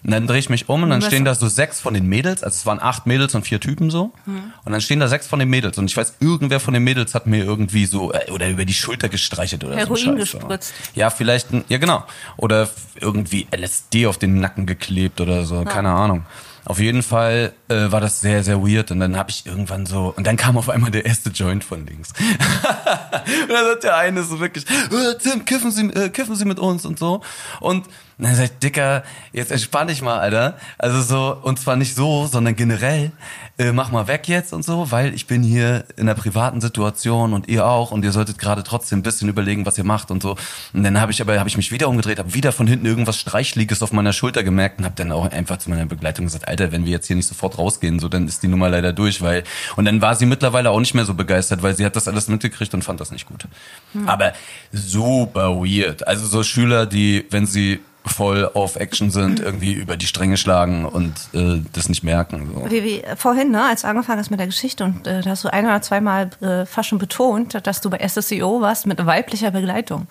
Und 0.03 0.11
dann 0.11 0.25
drehe 0.25 0.39
ich 0.39 0.49
mich 0.49 0.67
um 0.67 0.81
und 0.81 0.89
dann 0.89 1.01
stehen 1.01 1.25
da 1.25 1.35
so 1.35 1.47
sechs 1.47 1.79
von 1.79 1.93
den 1.93 2.07
Mädels, 2.07 2.41
also 2.43 2.55
es 2.55 2.65
waren 2.65 2.79
acht 2.79 3.05
Mädels 3.05 3.35
und 3.35 3.43
vier 3.43 3.59
Typen 3.59 3.91
so. 3.91 4.11
Mhm. 4.25 4.53
Und 4.65 4.71
dann 4.71 4.81
stehen 4.81 4.99
da 4.99 5.07
sechs 5.07 5.27
von 5.27 5.37
den 5.37 5.49
Mädels 5.49 5.77
und 5.77 5.85
ich 5.85 5.95
weiß, 5.95 6.15
irgendwer 6.19 6.59
von 6.59 6.73
den 6.73 6.83
Mädels 6.83 7.13
hat 7.13 7.27
mir 7.27 7.43
irgendwie 7.43 7.85
so, 7.85 8.11
äh, 8.11 8.31
oder 8.31 8.49
über 8.49 8.65
die 8.65 8.73
Schulter 8.73 9.09
gestreichelt 9.09 9.63
oder 9.63 9.75
Heroin 9.75 9.97
so. 9.97 10.05
Heroin 10.05 10.19
gespritzt. 10.19 10.73
Ja, 10.95 11.11
vielleicht, 11.11 11.49
ja 11.69 11.77
genau. 11.77 12.03
Oder 12.37 12.69
irgendwie 12.99 13.47
LSD 13.55 14.07
auf 14.07 14.17
den 14.17 14.39
Nacken 14.39 14.65
geklebt 14.65 15.21
oder 15.21 15.45
so, 15.45 15.55
ja. 15.55 15.65
keine 15.65 15.89
Ahnung. 15.89 16.25
Auf 16.65 16.79
jeden 16.79 17.03
Fall 17.03 17.53
äh, 17.71 17.91
war 17.91 18.01
das 18.01 18.21
sehr, 18.21 18.43
sehr 18.43 18.61
weird. 18.61 18.91
Und 18.91 18.99
dann 18.99 19.17
habe 19.17 19.29
ich 19.29 19.45
irgendwann 19.45 19.85
so, 19.85 20.13
und 20.15 20.27
dann 20.27 20.37
kam 20.37 20.57
auf 20.57 20.69
einmal 20.69 20.91
der 20.91 21.05
erste 21.05 21.29
Joint 21.29 21.63
von 21.63 21.85
links. 21.85 22.13
und 22.19 23.49
dann 23.49 23.65
hat 23.71 23.83
der 23.83 23.97
eine 23.97 24.23
so 24.23 24.39
wirklich, 24.39 24.69
äh, 24.69 25.17
Tim, 25.21 25.45
kiffen 25.45 25.71
Sie, 25.71 25.87
äh, 25.87 26.09
kiffen 26.09 26.35
Sie 26.35 26.45
mit 26.45 26.59
uns 26.59 26.85
und 26.85 26.99
so. 26.99 27.21
Und 27.59 27.87
dann 28.21 28.35
sag 28.35 28.43
ich, 28.43 28.59
Dicker, 28.59 29.03
jetzt 29.33 29.51
entspann 29.51 29.87
dich 29.87 30.03
mal, 30.03 30.19
Alter. 30.19 30.55
Also 30.77 31.01
so, 31.01 31.37
und 31.41 31.59
zwar 31.59 31.75
nicht 31.75 31.95
so, 31.95 32.27
sondern 32.27 32.55
generell, 32.55 33.11
äh, 33.57 33.71
mach 33.71 33.91
mal 33.91 34.07
weg 34.07 34.27
jetzt 34.27 34.53
und 34.53 34.63
so, 34.63 34.91
weil 34.91 35.15
ich 35.15 35.25
bin 35.25 35.41
hier 35.41 35.85
in 35.97 36.07
einer 36.07 36.13
privaten 36.13 36.61
Situation 36.61 37.33
und 37.33 37.47
ihr 37.47 37.65
auch 37.65 37.89
und 37.89 38.05
ihr 38.05 38.11
solltet 38.11 38.37
gerade 38.37 38.63
trotzdem 38.63 38.99
ein 38.99 39.03
bisschen 39.03 39.27
überlegen, 39.27 39.65
was 39.65 39.77
ihr 39.79 39.83
macht 39.83 40.11
und 40.11 40.21
so. 40.21 40.35
Und 40.71 40.83
dann 40.83 41.01
habe 41.01 41.11
ich 41.11 41.19
aber, 41.19 41.39
habe 41.39 41.49
ich 41.49 41.57
mich 41.57 41.71
wieder 41.71 41.89
umgedreht, 41.89 42.19
habe 42.19 42.35
wieder 42.35 42.51
von 42.51 42.67
hinten 42.67 42.85
irgendwas 42.85 43.17
Streichliges 43.17 43.81
auf 43.81 43.91
meiner 43.91 44.13
Schulter 44.13 44.43
gemerkt 44.43 44.77
und 44.77 44.85
habe 44.85 44.95
dann 44.95 45.11
auch 45.11 45.31
einfach 45.31 45.57
zu 45.57 45.71
meiner 45.71 45.87
Begleitung 45.87 46.25
gesagt, 46.25 46.47
Alter, 46.47 46.71
wenn 46.71 46.85
wir 46.85 46.91
jetzt 46.91 47.07
hier 47.07 47.15
nicht 47.15 47.27
sofort 47.27 47.57
rausgehen, 47.61 47.99
so, 47.99 48.09
dann 48.09 48.27
ist 48.27 48.43
die 48.43 48.47
Nummer 48.47 48.69
leider 48.69 48.93
durch, 48.93 49.21
weil, 49.21 49.43
und 49.75 49.85
dann 49.85 50.01
war 50.01 50.15
sie 50.15 50.25
mittlerweile 50.25 50.71
auch 50.71 50.79
nicht 50.79 50.93
mehr 50.93 51.05
so 51.05 51.13
begeistert, 51.13 51.63
weil 51.63 51.75
sie 51.75 51.85
hat 51.85 51.95
das 51.95 52.07
alles 52.07 52.27
mitgekriegt 52.27 52.73
und 52.73 52.83
fand 52.83 52.99
das 52.99 53.11
nicht 53.11 53.27
gut. 53.27 53.45
Hm. 53.93 54.09
Aber 54.09 54.33
super 54.71 55.55
weird. 55.57 56.07
Also 56.07 56.25
so 56.25 56.43
Schüler, 56.43 56.85
die, 56.85 57.25
wenn 57.29 57.45
sie 57.45 57.79
voll 58.05 58.49
auf 58.53 58.77
Action 58.77 59.11
sind, 59.11 59.39
irgendwie 59.39 59.73
über 59.73 59.95
die 59.95 60.07
Stränge 60.07 60.37
schlagen 60.37 60.85
und 60.85 61.13
äh, 61.33 61.61
das 61.73 61.87
nicht 61.87 62.03
merken. 62.03 62.49
So. 62.53 62.71
Wie, 62.71 62.83
wie 62.83 63.03
vorhin, 63.15 63.51
ne, 63.51 63.63
als 63.63 63.81
du 63.83 63.87
angefangen 63.87 64.19
hast 64.19 64.31
mit 64.31 64.39
der 64.39 64.47
Geschichte 64.47 64.83
und 64.83 65.05
äh, 65.05 65.21
da 65.21 65.29
hast 65.29 65.43
du 65.43 65.53
ein 65.53 65.65
oder 65.65 65.81
zweimal 65.81 66.31
äh, 66.41 66.65
fast 66.65 66.89
schon 66.89 66.97
betont, 66.97 67.59
dass 67.65 67.81
du 67.81 67.89
bei 67.89 68.05
SSEO 68.07 68.61
warst 68.61 68.87
mit 68.87 69.05
weiblicher 69.05 69.51
Begleitung. 69.51 70.07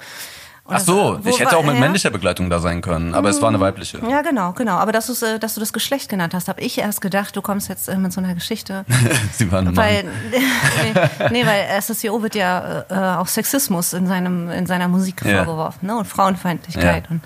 Ach 0.71 0.81
so, 0.81 1.21
ich 1.25 1.41
hätte 1.41 1.57
auch 1.57 1.65
mit 1.65 1.79
männlicher 1.79 2.11
Begleitung 2.11 2.50
da 2.50 2.59
sein 2.61 2.81
können, 2.81 3.15
aber 3.15 3.29
es 3.29 3.41
war 3.41 3.49
eine 3.49 3.59
mhm. 3.59 3.62
weibliche. 3.62 3.99
Ja, 4.09 4.23
genau, 4.23 4.53
genau. 4.53 4.75
Aber 4.75 4.93
dass, 4.93 5.23
äh, 5.23 5.39
dass 5.39 5.55
du 5.55 5.61
das 5.61 5.73
Geschlecht 5.73 6.09
genannt 6.09 6.35
hast, 6.35 6.49
habe 6.49 6.61
ich 6.61 6.79
erst 6.79 7.00
gedacht, 7.00 7.37
du 7.37 7.43
kommst 7.43 7.69
jetzt 7.69 7.89
äh, 7.89 7.97
mit 7.97 8.12
so 8.12 8.21
einer 8.21 8.35
Geschichte. 8.35 8.85
Sie 9.33 9.50
waren 9.50 9.77
weil, 9.77 10.05
nee, 10.31 11.00
nee, 11.31 11.47
weil 11.47 11.81
SSEO 11.81 12.23
wird 12.23 12.35
ja 12.35 12.85
äh, 12.89 13.19
auch 13.19 13.27
Sexismus 13.27 13.93
in, 13.93 14.07
seinem, 14.07 14.50
in 14.50 14.67
seiner 14.67 14.89
Musik 14.89 15.23
ja. 15.25 15.45
vorgeworfen 15.45 15.87
ne? 15.87 15.97
und 15.97 16.07
Frauenfeindlichkeit. 16.07 17.05
Ja. 17.05 17.11
Und 17.11 17.23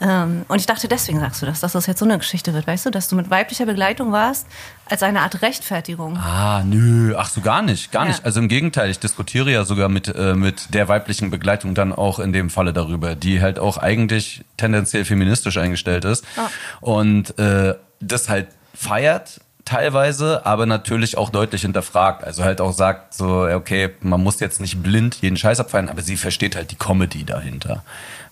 Ähm, 0.00 0.44
und 0.48 0.58
ich 0.60 0.66
dachte, 0.66 0.88
deswegen 0.88 1.20
sagst 1.20 1.40
du 1.40 1.46
das, 1.46 1.60
dass 1.60 1.72
das 1.72 1.86
jetzt 1.86 2.00
so 2.00 2.04
eine 2.04 2.18
Geschichte 2.18 2.52
wird, 2.52 2.66
weißt 2.66 2.84
du, 2.86 2.90
dass 2.90 3.08
du 3.08 3.16
mit 3.16 3.30
weiblicher 3.30 3.64
Begleitung 3.64 4.12
warst, 4.12 4.46
als 4.90 5.02
eine 5.02 5.20
Art 5.22 5.40
Rechtfertigung. 5.40 6.18
Ah, 6.18 6.62
nö, 6.64 7.14
ach 7.16 7.30
so 7.30 7.40
gar 7.40 7.62
nicht, 7.62 7.92
gar 7.92 8.02
Ja. 8.04 8.08
nicht. 8.10 8.24
Also 8.24 8.40
im 8.40 8.48
Gegenteil, 8.48 8.90
ich 8.90 8.98
diskutiere 8.98 9.50
ja 9.50 9.64
sogar 9.64 9.88
mit, 9.88 10.08
äh, 10.14 10.34
mit 10.34 10.74
der 10.74 10.88
weiblichen 10.88 11.30
Begleitung 11.30 11.74
dann 11.74 11.92
auch 11.94 12.18
in 12.18 12.32
dem 12.34 12.50
Falle 12.50 12.72
darüber, 12.74 13.14
die 13.14 13.40
halt 13.40 13.58
auch 13.58 13.78
eigentlich 13.78 14.44
tendenziell 14.58 15.04
feministisch 15.06 15.56
eingestellt 15.56 16.04
ist 16.04 16.24
Ah. 16.36 16.48
und 16.82 17.38
äh, 17.38 17.74
das 18.00 18.28
halt 18.28 18.48
feiert 18.74 19.40
teilweise, 19.64 20.46
aber 20.46 20.64
natürlich 20.66 21.18
auch 21.18 21.30
deutlich 21.30 21.62
hinterfragt. 21.62 22.22
Also 22.22 22.44
halt 22.44 22.60
auch 22.60 22.72
sagt 22.72 23.14
so, 23.14 23.48
okay, 23.52 23.90
man 24.00 24.22
muss 24.22 24.38
jetzt 24.40 24.60
nicht 24.60 24.80
blind 24.82 25.16
jeden 25.22 25.36
Scheiß 25.36 25.58
abfeiern, 25.58 25.88
aber 25.88 26.02
sie 26.02 26.16
versteht 26.16 26.54
halt 26.54 26.70
die 26.70 26.76
Comedy 26.76 27.24
dahinter. 27.24 27.82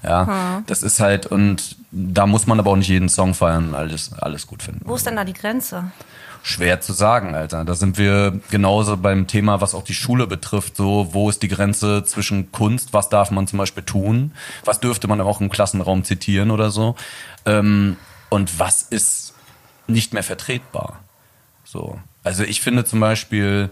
Ja, 0.04 0.62
das 0.66 0.82
ist 0.82 1.00
halt, 1.00 1.26
und 1.26 1.76
da 1.90 2.26
muss 2.26 2.46
man 2.46 2.58
aber 2.58 2.70
auch 2.70 2.76
nicht 2.76 2.88
jeden 2.88 3.08
Song 3.08 3.34
feiern 3.34 3.68
und 3.68 3.74
alles, 3.74 4.12
alles 4.12 4.46
gut 4.46 4.62
finden. 4.62 4.82
Wo 4.84 4.96
ist 4.96 5.06
denn 5.06 5.16
da 5.16 5.24
die 5.24 5.32
Grenze? 5.32 5.90
Schwer 6.42 6.82
zu 6.82 6.92
sagen, 6.92 7.34
Alter. 7.34 7.64
Da 7.64 7.74
sind 7.74 7.96
wir 7.96 8.38
genauso 8.50 8.98
beim 8.98 9.26
Thema, 9.26 9.62
was 9.62 9.74
auch 9.74 9.82
die 9.82 9.94
Schule 9.94 10.26
betrifft. 10.26 10.76
So, 10.76 11.08
wo 11.12 11.30
ist 11.30 11.42
die 11.42 11.48
Grenze 11.48 12.04
zwischen 12.04 12.52
Kunst? 12.52 12.92
Was 12.92 13.08
darf 13.08 13.30
man 13.30 13.46
zum 13.46 13.58
Beispiel 13.58 13.82
tun? 13.82 14.32
Was 14.64 14.78
dürfte 14.78 15.08
man 15.08 15.22
auch 15.22 15.40
im 15.40 15.48
Klassenraum 15.48 16.04
zitieren 16.04 16.50
oder 16.50 16.70
so? 16.70 16.96
Ähm, 17.46 17.96
und 18.28 18.58
was 18.58 18.82
ist 18.82 19.32
nicht 19.86 20.12
mehr 20.12 20.22
vertretbar? 20.22 21.00
So. 21.64 21.98
Also 22.22 22.42
ich 22.42 22.60
finde 22.60 22.84
zum 22.84 23.00
Beispiel, 23.00 23.70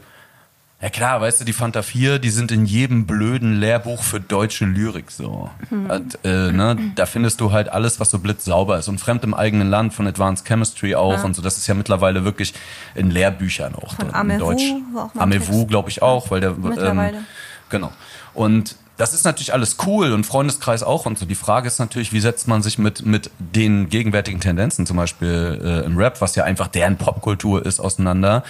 ja 0.83 0.91
klar, 0.91 1.21
weißt 1.21 1.41
du, 1.41 1.45
die 1.45 1.53
Fanta 1.53 1.83
4, 1.83 2.19
die 2.19 2.31
sind 2.31 2.51
in 2.51 2.67
jedem 2.67 3.07
blöden 3.07 3.61
Lehrbuch 3.61 4.03
für 4.03 4.19
deutsche 4.19 4.65
Lyrik 4.65 5.13
so. 5.13 5.49
Und, 5.71 6.19
äh, 6.25 6.51
ne, 6.51 6.77
da 6.97 7.07
findest 7.07 7.41
du 7.41 7.53
halt 7.53 7.69
alles, 7.69 8.01
was 8.01 8.11
so 8.11 8.19
blitzsauber 8.19 8.79
ist. 8.79 8.89
Und 8.89 8.99
Fremd 8.99 9.23
im 9.23 9.33
eigenen 9.33 9.71
Land 9.71 9.95
von 9.95 10.09
Advanced 10.09 10.45
Chemistry 10.45 10.97
auch 10.97 11.23
und 11.23 11.37
so. 11.37 11.43
Das 11.43 11.57
ist 11.57 11.69
ja 11.69 11.75
mittlerweile 11.75 12.25
wirklich 12.25 12.53
in 12.97 13.13
Lehrbüchern 13.13 13.77
auch 13.77 13.95
Von 13.95 14.09
drin. 14.09 14.31
In 14.31 14.39
Deutsch. 14.41 14.73
Text. 15.13 15.69
glaube 15.69 15.89
ich 15.89 16.03
auch, 16.03 16.33
weil 16.33 16.41
der 16.41 16.55
Mittlerweile. 16.55 17.19
Ähm, 17.19 17.25
genau. 17.71 17.93
Und 18.35 18.75
das 18.97 19.15
ist 19.15 19.25
natürlich 19.25 19.53
alles 19.53 19.77
cool 19.87 20.13
und 20.13 20.27
Freundeskreis 20.27 20.83
auch 20.83 21.07
und 21.07 21.17
so. 21.17 21.27
Die 21.27 21.37
Frage 21.37 21.69
ist 21.69 21.79
natürlich, 21.79 22.13
wie 22.13 22.21
setzt 22.21 22.49
man 22.49 22.61
sich 22.63 22.79
mit, 22.79 23.07
mit 23.07 23.31
den 23.39 23.89
gegenwärtigen 23.89 24.41
Tendenzen, 24.41 24.85
zum 24.85 24.97
Beispiel 24.97 25.61
äh, 25.63 25.87
im 25.87 25.97
Rap, 25.97 26.21
was 26.21 26.35
ja 26.35 26.43
einfach 26.43 26.67
deren 26.67 26.97
Popkultur 26.97 27.65
ist, 27.65 27.79
auseinander. 27.79 28.43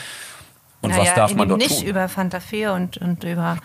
Und 0.82 0.90
was 0.90 0.98
Naja, 0.98 1.14
darf 1.14 1.34
man 1.34 1.48
dort 1.48 1.60
nicht 1.60 1.80
tun? 1.80 1.88
über 1.88 2.08
Fanta 2.08 2.40
4 2.40 2.72
und, 2.72 2.98
und 2.98 3.24
über 3.24 3.56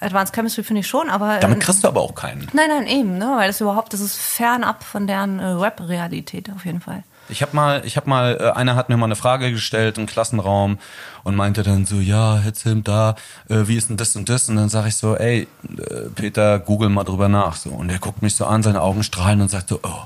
Advanced 0.00 0.34
Chemistry 0.34 0.64
finde 0.64 0.80
ich 0.80 0.86
schon, 0.86 1.10
aber. 1.10 1.38
Damit 1.38 1.58
äh, 1.58 1.60
kriegst 1.60 1.84
du 1.84 1.88
aber 1.88 2.00
auch 2.00 2.14
keinen. 2.14 2.48
Nein, 2.52 2.68
nein, 2.68 2.86
eben, 2.86 3.18
ne? 3.18 3.34
weil 3.36 3.48
das 3.48 3.60
überhaupt, 3.60 3.92
das 3.92 4.00
ist 4.00 4.16
fernab 4.16 4.82
von 4.82 5.06
deren 5.06 5.38
äh, 5.38 5.44
Rap-Realität 5.44 6.50
auf 6.50 6.64
jeden 6.64 6.80
Fall. 6.80 7.04
Ich 7.28 7.42
habe 7.42 7.54
mal, 7.54 7.82
ich 7.84 7.96
habe 7.96 8.08
mal, 8.08 8.36
äh, 8.40 8.50
einer 8.58 8.76
hat 8.76 8.88
mir 8.88 8.96
mal 8.96 9.06
eine 9.06 9.14
Frage 9.14 9.52
gestellt 9.52 9.98
im 9.98 10.06
Klassenraum 10.06 10.78
und 11.22 11.36
meinte 11.36 11.62
dann 11.62 11.86
so, 11.86 11.96
ja, 11.96 12.38
Hitzim, 12.38 12.82
da, 12.82 13.14
äh, 13.48 13.68
wie 13.68 13.76
ist 13.76 13.90
denn 13.90 13.98
das 13.98 14.16
und 14.16 14.28
das? 14.28 14.48
Und 14.48 14.56
dann 14.56 14.68
sage 14.68 14.88
ich 14.88 14.96
so, 14.96 15.16
ey, 15.16 15.46
äh, 15.64 16.08
Peter, 16.14 16.58
google 16.58 16.88
mal 16.88 17.04
drüber 17.04 17.28
nach. 17.28 17.54
So. 17.54 17.70
Und 17.70 17.90
er 17.90 17.98
guckt 17.98 18.22
mich 18.22 18.34
so 18.34 18.46
an, 18.46 18.62
seine 18.62 18.80
Augen 18.80 19.02
strahlen 19.02 19.42
und 19.42 19.50
sagt 19.50 19.68
so, 19.68 19.80
oh, 19.82 20.04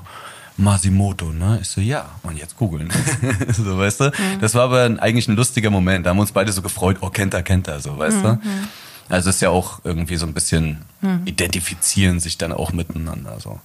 Masimoto, 0.57 1.31
ne? 1.31 1.59
Ich 1.61 1.67
so, 1.67 1.81
ja, 1.81 2.05
und 2.23 2.37
jetzt 2.37 2.55
googeln. 2.57 2.89
so, 3.49 3.77
weißt 3.77 3.99
du? 4.01 4.11
Das 4.39 4.53
war 4.55 4.63
aber 4.63 4.83
eigentlich 5.01 5.27
ein 5.27 5.35
lustiger 5.35 5.69
Moment. 5.69 6.05
Da 6.05 6.11
haben 6.11 6.17
wir 6.17 6.21
uns 6.21 6.31
beide 6.31 6.51
so 6.51 6.61
gefreut, 6.61 6.97
oh, 7.01 7.09
kennt 7.09 7.33
er, 7.33 7.43
kennt 7.43 7.67
er, 7.67 7.79
so, 7.81 7.97
weißt 7.97 8.23
du? 8.23 8.39
Also 9.09 9.29
es 9.29 9.35
ist 9.37 9.41
ja 9.41 9.49
auch 9.49 9.79
irgendwie 9.83 10.15
so 10.15 10.25
ein 10.25 10.33
bisschen 10.33 10.79
identifizieren 11.25 12.19
sich 12.19 12.37
dann 12.37 12.51
auch 12.51 12.71
miteinander, 12.73 13.37
so. 13.39 13.59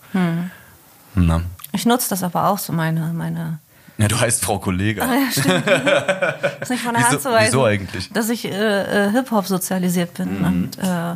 Na. 1.15 1.41
Ich 1.73 1.87
nutze 1.87 2.11
das 2.11 2.23
aber 2.23 2.49
auch 2.49 2.59
so, 2.59 2.73
meine, 2.73 3.13
meine 3.15 3.61
Ja, 3.97 4.09
du 4.09 4.19
heißt 4.19 4.45
Frau 4.45 4.59
Kollege. 4.59 5.01
ist 6.61 6.71
nicht 6.71 6.83
von 6.83 6.95
der 6.95 7.03
Wieso- 7.03 7.09
Hand 7.11 7.23
zu 7.23 7.31
weisen, 7.31 7.47
wieso 7.53 7.65
eigentlich? 7.65 8.13
dass 8.13 8.29
ich 8.29 8.45
äh, 8.47 9.07
äh, 9.07 9.11
Hip-Hop 9.13 9.47
sozialisiert 9.47 10.15
bin. 10.15 10.45
Und, 10.45 10.79
äh, 10.79 11.15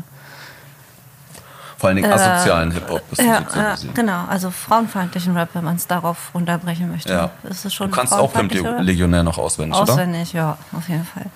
Vor 1.85 1.89
allen 1.91 1.97
Dingen 1.97 2.11
asozialen 2.11 2.71
Hip-Hop 2.71 3.11
bist 3.11 3.21
du 3.21 3.27
ja, 3.27 3.43
ja, 3.55 3.77
genau, 3.93 4.25
also 4.27 4.51
frauenfeindlichen 4.51 5.37
Rap, 5.37 5.51
wenn 5.53 5.65
man 5.65 5.77
es 5.77 5.87
darauf 5.87 6.31
runterbrechen 6.33 6.91
möchte. 6.91 7.13
Ja. 7.13 7.31
Ist 7.43 7.67
es 7.67 7.75
schon 7.75 7.91
Du 7.91 7.95
kannst 7.95 8.15
auch 8.15 8.33
Pimp? 8.33 8.55
Legionär 8.81 9.23
noch 9.23 9.37
auswendig, 9.37 9.79
oder? 9.79 9.93
Auswendig, 9.93 10.33
ja, 10.33 10.57
auf 10.73 10.89
jeden 10.89 11.05
Fall. 11.05 11.27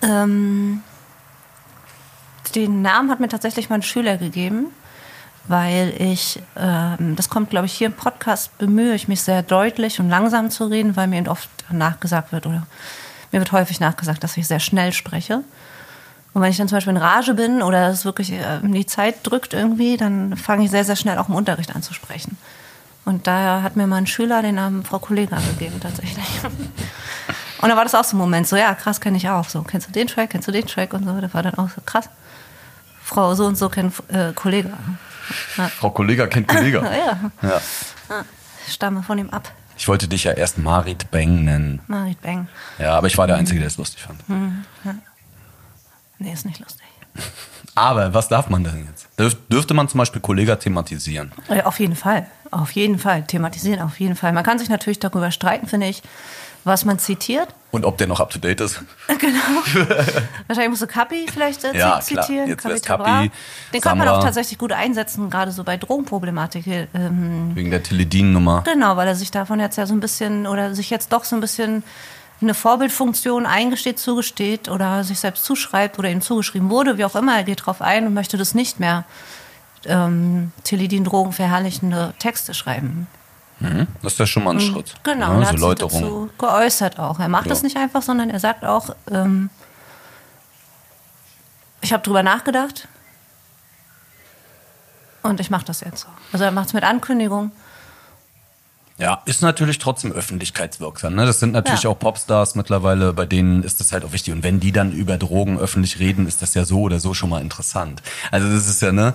Ähm, 0.00 0.82
den 2.54 2.80
Namen 2.80 3.10
hat 3.10 3.20
mir 3.20 3.28
tatsächlich 3.28 3.68
mein 3.68 3.82
Schüler 3.82 4.16
gegeben, 4.16 4.68
weil 5.48 5.92
ich, 5.98 6.40
ähm, 6.56 7.14
das 7.14 7.28
kommt, 7.28 7.50
glaube 7.50 7.66
ich, 7.66 7.74
hier 7.74 7.88
im 7.88 7.92
Podcast, 7.92 8.56
bemühe 8.56 8.94
ich 8.94 9.06
mich 9.06 9.20
sehr 9.20 9.42
deutlich 9.42 10.00
und 10.00 10.08
langsam 10.08 10.48
zu 10.48 10.64
reden, 10.64 10.96
weil 10.96 11.08
mir 11.08 11.18
eben 11.18 11.28
oft 11.28 11.50
nachgesagt 11.68 12.32
wird 12.32 12.46
oder 12.46 12.66
mir 13.32 13.38
wird 13.38 13.52
häufig 13.52 13.80
nachgesagt, 13.80 14.24
dass 14.24 14.34
ich 14.38 14.46
sehr 14.46 14.60
schnell 14.60 14.94
spreche. 14.94 15.42
Und 16.34 16.42
wenn 16.42 16.50
ich 16.50 16.56
dann 16.56 16.68
zum 16.68 16.76
Beispiel 16.76 16.92
in 16.92 16.96
Rage 16.96 17.34
bin 17.34 17.62
oder 17.62 17.88
es 17.88 18.04
wirklich 18.04 18.32
äh, 18.32 18.60
die 18.62 18.86
Zeit 18.86 19.18
drückt 19.22 19.54
irgendwie, 19.54 19.96
dann 19.96 20.36
fange 20.36 20.64
ich 20.64 20.70
sehr, 20.70 20.84
sehr 20.84 20.96
schnell 20.96 21.16
auch 21.18 21.28
im 21.28 21.36
Unterricht 21.36 21.74
an 21.74 21.82
zu 21.82 21.94
sprechen. 21.94 22.36
Und 23.04 23.26
da 23.26 23.62
hat 23.62 23.76
mir 23.76 23.86
mein 23.86 24.06
Schüler 24.06 24.42
den 24.42 24.56
Namen 24.56 24.84
Frau 24.84 24.98
Kollega 24.98 25.36
gegeben, 25.36 25.78
tatsächlich. 25.80 26.26
Und 27.60 27.68
da 27.70 27.76
war 27.76 27.84
das 27.84 27.94
auch 27.94 28.04
so 28.04 28.16
ein 28.16 28.18
Moment, 28.18 28.46
so, 28.46 28.56
ja, 28.56 28.74
krass, 28.74 29.00
kenne 29.00 29.16
ich 29.16 29.28
auch. 29.28 29.48
So, 29.48 29.62
kennst 29.62 29.88
du 29.88 29.92
den 29.92 30.06
Track, 30.06 30.30
kennst 30.30 30.48
du 30.48 30.52
den 30.52 30.66
Track 30.66 30.92
und 30.92 31.04
so. 31.04 31.18
Da 31.18 31.32
war 31.32 31.42
dann 31.42 31.54
auch 31.54 31.70
so, 31.70 31.80
krass. 31.86 32.10
Frau 33.02 33.34
so 33.34 33.46
und 33.46 33.56
so 33.56 33.70
kennt 33.70 33.94
äh, 34.08 34.32
Kollege. 34.34 34.70
Ja. 35.56 35.68
Frau 35.68 35.90
Kollege 35.90 36.28
kennt 36.28 36.48
Kollege. 36.48 36.78
ja, 36.82 37.48
ja. 37.48 37.60
ich 38.66 38.72
stamme 38.74 39.02
von 39.02 39.16
ihm 39.16 39.30
ab. 39.30 39.50
Ich 39.76 39.88
wollte 39.88 40.08
dich 40.08 40.24
ja 40.24 40.32
erst 40.32 40.58
Marit 40.58 41.10
Beng 41.10 41.44
nennen. 41.44 41.80
Marit 41.86 42.20
Bang. 42.20 42.48
Ja, 42.78 42.98
aber 42.98 43.06
ich 43.06 43.16
war 43.16 43.26
der 43.26 43.36
Einzige, 43.36 43.60
der 43.60 43.68
es 43.68 43.78
lustig 43.78 44.02
fand. 44.02 44.20
Nee, 46.24 46.32
ist 46.32 46.46
nicht 46.46 46.58
lustig. 46.60 46.86
Aber 47.76 48.14
was 48.14 48.28
darf 48.28 48.48
man 48.48 48.64
denn 48.64 48.86
jetzt? 48.88 49.08
Dürf, 49.18 49.36
dürfte 49.48 49.74
man 49.74 49.88
zum 49.88 49.98
Beispiel 49.98 50.20
Kollege 50.20 50.58
thematisieren? 50.58 51.32
Auf 51.64 51.78
jeden 51.80 51.96
Fall. 51.96 52.26
Auf 52.50 52.70
jeden 52.72 52.98
Fall. 52.98 53.24
Thematisieren, 53.24 53.80
auf 53.82 53.98
jeden 54.00 54.16
Fall. 54.16 54.32
Man 54.32 54.44
kann 54.44 54.58
sich 54.58 54.68
natürlich 54.68 55.00
darüber 55.00 55.30
streiten, 55.32 55.66
finde 55.66 55.88
ich, 55.88 56.02
was 56.62 56.84
man 56.84 56.98
zitiert. 56.98 57.48
Und 57.72 57.84
ob 57.84 57.98
der 57.98 58.06
noch 58.06 58.20
up 58.20 58.30
to 58.30 58.38
date 58.38 58.60
ist? 58.60 58.80
Genau. 59.18 59.38
Wahrscheinlich 60.46 60.70
musst 60.70 60.82
du 60.82 60.86
Kapi 60.86 61.26
vielleicht 61.32 61.64
äh, 61.64 61.76
Ja, 61.76 62.00
zi- 62.00 62.14
klar. 62.14 62.26
zitieren. 62.26 62.48
Jetzt 62.48 62.84
Tabra. 62.84 63.04
Kapi, 63.22 63.30
Den 63.72 63.80
kann 63.80 63.98
man 63.98 64.08
auch 64.08 64.22
tatsächlich 64.22 64.56
gut 64.58 64.72
einsetzen, 64.72 65.28
gerade 65.30 65.50
so 65.50 65.64
bei 65.64 65.76
Drogenproblematik. 65.76 66.66
Ähm, 66.94 67.50
Wegen 67.54 67.70
der 67.70 67.82
Teledin-Nummer. 67.82 68.62
Genau, 68.64 68.96
weil 68.96 69.08
er 69.08 69.14
sich 69.16 69.30
davon 69.30 69.58
jetzt 69.60 69.76
ja 69.76 69.86
so 69.86 69.94
ein 69.94 70.00
bisschen 70.00 70.46
oder 70.46 70.74
sich 70.74 70.90
jetzt 70.90 71.12
doch 71.12 71.24
so 71.24 71.34
ein 71.36 71.40
bisschen 71.40 71.82
eine 72.44 72.54
Vorbildfunktion 72.54 73.46
eingesteht, 73.46 73.98
zugesteht 73.98 74.68
oder 74.68 75.02
sich 75.04 75.18
selbst 75.18 75.44
zuschreibt 75.44 75.98
oder 75.98 76.10
ihm 76.10 76.20
zugeschrieben 76.20 76.70
wurde, 76.70 76.96
wie 76.98 77.04
auch 77.04 77.14
immer. 77.16 77.36
Er 77.36 77.44
geht 77.44 77.66
drauf 77.66 77.82
ein 77.82 78.06
und 78.06 78.14
möchte 78.14 78.36
das 78.36 78.54
nicht 78.54 78.78
mehr 78.80 79.04
ähm, 79.86 80.52
Teledin-Drogen 80.62 81.32
verherrlichende 81.32 82.14
Texte 82.18 82.54
schreiben. 82.54 83.06
Das 84.02 84.12
ist 84.14 84.18
ja 84.18 84.26
schon 84.26 84.44
mal 84.44 84.50
ein 84.54 84.60
Schritt. 84.60 84.94
Genau, 85.04 85.40
Ja, 85.40 85.50
er 85.50 85.56
so 85.58 85.68
hat 85.70 85.78
sich 85.78 85.88
dazu 85.88 86.30
geäußert 86.38 86.98
auch. 86.98 87.18
Er 87.18 87.28
macht 87.28 87.46
Ja. 87.46 87.50
das 87.50 87.62
nicht 87.62 87.76
einfach, 87.76 88.02
sondern 88.02 88.28
er 88.28 88.40
sagt 88.40 88.64
auch, 88.64 88.90
ähm, 89.10 89.48
ich 91.80 91.92
habe 91.92 92.02
drüber 92.02 92.22
nachgedacht 92.22 92.88
und 95.22 95.40
ich 95.40 95.50
mache 95.50 95.64
das 95.64 95.80
jetzt 95.80 96.00
so. 96.02 96.08
Also 96.32 96.44
er 96.44 96.50
macht 96.50 96.68
es 96.68 96.72
mit 96.74 96.84
Ankündigung. 96.84 97.52
Ja, 98.96 99.22
ist 99.24 99.42
natürlich 99.42 99.78
trotzdem 99.78 100.12
öffentlichkeitswirksam. 100.12 101.14
Ne? 101.16 101.26
Das 101.26 101.40
sind 101.40 101.52
natürlich 101.52 101.82
Ja. 101.82 101.90
auch 101.90 101.98
Popstars 101.98 102.54
mittlerweile, 102.54 103.12
bei 103.12 103.26
denen 103.26 103.64
ist 103.64 103.80
das 103.80 103.92
halt 103.92 104.04
auch 104.04 104.12
wichtig. 104.12 104.32
Und 104.32 104.44
wenn 104.44 104.60
die 104.60 104.70
dann 104.70 104.92
über 104.92 105.16
Drogen 105.18 105.58
öffentlich 105.58 105.98
reden, 105.98 106.28
ist 106.28 106.42
das 106.42 106.54
ja 106.54 106.64
so 106.64 106.80
oder 106.82 107.00
so 107.00 107.12
schon 107.12 107.28
mal 107.30 107.42
interessant. 107.42 108.02
Also 108.30 108.48
das 108.48 108.68
ist 108.68 108.80
ja, 108.82 108.92
ne, 108.92 109.14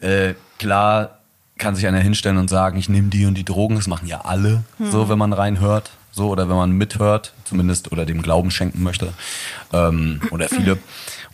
äh, 0.00 0.34
klar 0.58 1.18
kann 1.58 1.74
sich 1.76 1.86
einer 1.86 1.98
hinstellen 1.98 2.38
und 2.38 2.48
sagen, 2.48 2.78
ich 2.78 2.88
nehme 2.88 3.08
die 3.08 3.26
und 3.26 3.34
die 3.34 3.44
Drogen. 3.44 3.76
Das 3.76 3.86
machen 3.86 4.06
ja 4.08 4.22
alle, 4.22 4.64
so 4.78 5.10
wenn 5.10 5.18
man 5.18 5.34
reinhört, 5.34 5.90
so 6.10 6.30
oder 6.30 6.48
wenn 6.48 6.56
man 6.56 6.70
mithört, 6.72 7.34
zumindest 7.44 7.92
oder 7.92 8.06
dem 8.06 8.22
Glauben 8.22 8.50
schenken 8.50 8.82
möchte 8.82 9.12
ähm, 9.74 10.22
oder 10.30 10.48
viele. 10.48 10.78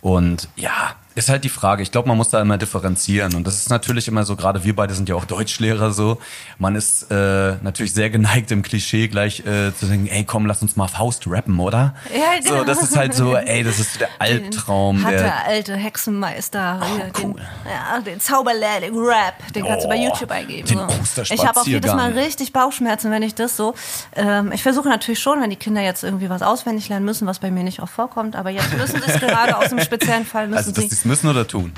Und 0.01 0.49
ja, 0.57 0.95
ist 1.17 1.29
halt 1.29 1.43
die 1.43 1.49
Frage. 1.49 1.81
Ich 1.83 1.91
glaube, 1.91 2.07
man 2.07 2.15
muss 2.17 2.29
da 2.29 2.39
immer 2.41 2.57
differenzieren. 2.57 3.33
Und 3.35 3.45
das 3.47 3.55
ist 3.55 3.69
natürlich 3.69 4.07
immer 4.07 4.23
so, 4.23 4.35
gerade 4.35 4.63
wir 4.63 4.75
beide 4.75 4.93
sind 4.93 5.09
ja 5.09 5.15
auch 5.15 5.25
Deutschlehrer 5.25 5.91
so. 5.91 6.19
Man 6.59 6.75
ist 6.75 7.09
äh, 7.11 7.55
natürlich 7.63 7.93
sehr 7.93 8.09
geneigt 8.09 8.51
im 8.51 8.61
Klischee 8.61 9.07
gleich 9.07 9.39
äh, 9.39 9.73
zu 9.75 9.87
denken, 9.87 10.07
ey 10.07 10.23
komm, 10.25 10.45
lass 10.45 10.61
uns 10.61 10.75
mal 10.75 10.87
Faust 10.87 11.23
rappen, 11.27 11.59
oder? 11.59 11.95
Ja, 12.13 12.41
So, 12.43 12.51
genau. 12.53 12.63
das 12.65 12.81
ist 12.83 12.95
halt 12.95 13.13
so, 13.15 13.35
ey, 13.35 13.63
das 13.63 13.79
ist 13.79 13.99
der 13.99 14.09
Albtraum. 14.19 15.03
Hat 15.03 15.13
Der, 15.13 15.21
der 15.23 15.45
alte 15.47 15.75
Hexenmeister 15.75 16.79
hier, 16.85 17.11
cool. 17.23 17.33
den, 17.33 17.41
ja, 17.65 17.99
den 18.01 18.19
Zauberlehrling 18.19 18.95
Rap, 18.97 19.53
den 19.53 19.65
kannst 19.65 19.85
du 19.85 19.89
bei 19.89 19.97
Oh, 19.97 20.03
YouTube 20.09 20.31
eingeben. 20.31 20.67
den 20.67 20.77
so. 21.03 21.21
Ich 21.23 21.45
habe 21.45 21.59
auch 21.59 21.65
jedes 21.65 21.93
Mal 21.93 22.11
richtig 22.11 22.53
Bauchschmerzen, 22.53 23.09
wenn 23.11 23.23
ich 23.23 23.33
das 23.35 23.57
so. 23.57 23.73
Ähm, 24.15 24.51
ich 24.51 24.61
versuche 24.63 24.87
natürlich 24.87 25.19
schon, 25.19 25.41
wenn 25.41 25.49
die 25.49 25.55
Kinder 25.55 25.81
jetzt 25.81 26.03
irgendwie 26.03 26.29
was 26.29 26.41
auswendig 26.43 26.89
lernen 26.89 27.05
müssen, 27.05 27.25
was 27.27 27.39
bei 27.39 27.49
mir 27.51 27.63
nicht 27.63 27.81
oft 27.81 27.93
vorkommt, 27.93 28.35
aber 28.35 28.51
jetzt 28.51 28.71
müssen 28.77 29.01
sie 29.01 29.09
es 29.11 29.19
gerade 29.19 29.57
aus 29.57 29.71
einem 29.71 29.81
speziellen 29.81 30.25
Fall 30.25 30.47
müssen 30.47 30.57
also, 30.69 30.81
sie. 30.81 30.87
Müssen 31.07 31.29
oder 31.29 31.47
tun? 31.47 31.73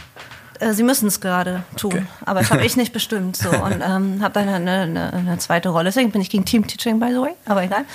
Äh, 0.59 0.73
Sie 0.73 0.83
müssen 0.83 1.07
es 1.07 1.21
gerade 1.21 1.63
tun, 1.77 1.93
Okay. 1.93 2.05
aber 2.25 2.41
das 2.41 2.51
habe 2.51 2.65
ich 2.65 2.75
nicht 2.83 2.91
bestimmt. 2.93 3.37
So. 3.37 3.49
Und 3.49 3.81
ähm, 3.81 4.21
habe 4.21 4.33
dann 4.33 4.49
eine, 4.49 4.71
eine, 4.81 5.13
eine 5.13 5.37
zweite 5.37 5.69
Rolle. 5.69 5.85
Deswegen 5.85 6.11
bin 6.11 6.21
ich 6.21 6.29
gegen 6.29 6.45
Team-Teaching, 6.45 6.99
by 6.99 7.09
the 7.11 7.21
way, 7.21 7.33
aber 7.45 7.63
egal. 7.63 7.85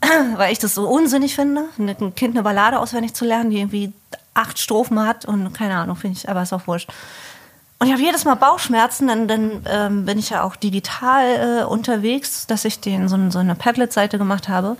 Weil 0.36 0.52
ich 0.52 0.58
das 0.58 0.74
so 0.74 0.88
unsinnig 0.88 1.34
finde, 1.34 1.64
ein 1.78 2.14
Kind 2.14 2.34
eine 2.34 2.42
Ballade 2.42 2.78
auswendig 2.78 3.14
zu 3.14 3.24
lernen, 3.24 3.50
die 3.50 3.58
irgendwie 3.58 3.92
acht 4.34 4.58
Strophen 4.58 5.04
hat 5.04 5.24
und 5.24 5.52
keine 5.52 5.76
Ahnung, 5.76 5.96
finde 5.96 6.18
ich, 6.18 6.28
aber 6.28 6.42
ist 6.42 6.52
auch 6.52 6.66
wurscht. 6.66 6.88
Und 7.80 7.86
ich 7.86 7.92
habe 7.92 8.02
jedes 8.02 8.24
Mal 8.24 8.34
Bauchschmerzen, 8.34 9.06
dann, 9.08 9.28
dann 9.28 9.64
ähm, 9.66 10.04
bin 10.04 10.18
ich 10.18 10.30
ja 10.30 10.42
auch 10.42 10.56
digital 10.56 11.60
äh, 11.60 11.64
unterwegs, 11.64 12.46
dass 12.46 12.64
ich 12.64 12.80
den, 12.80 13.08
so, 13.08 13.16
so 13.30 13.38
eine 13.38 13.54
Padlet-Seite 13.54 14.18
gemacht 14.18 14.48
habe. 14.48 14.76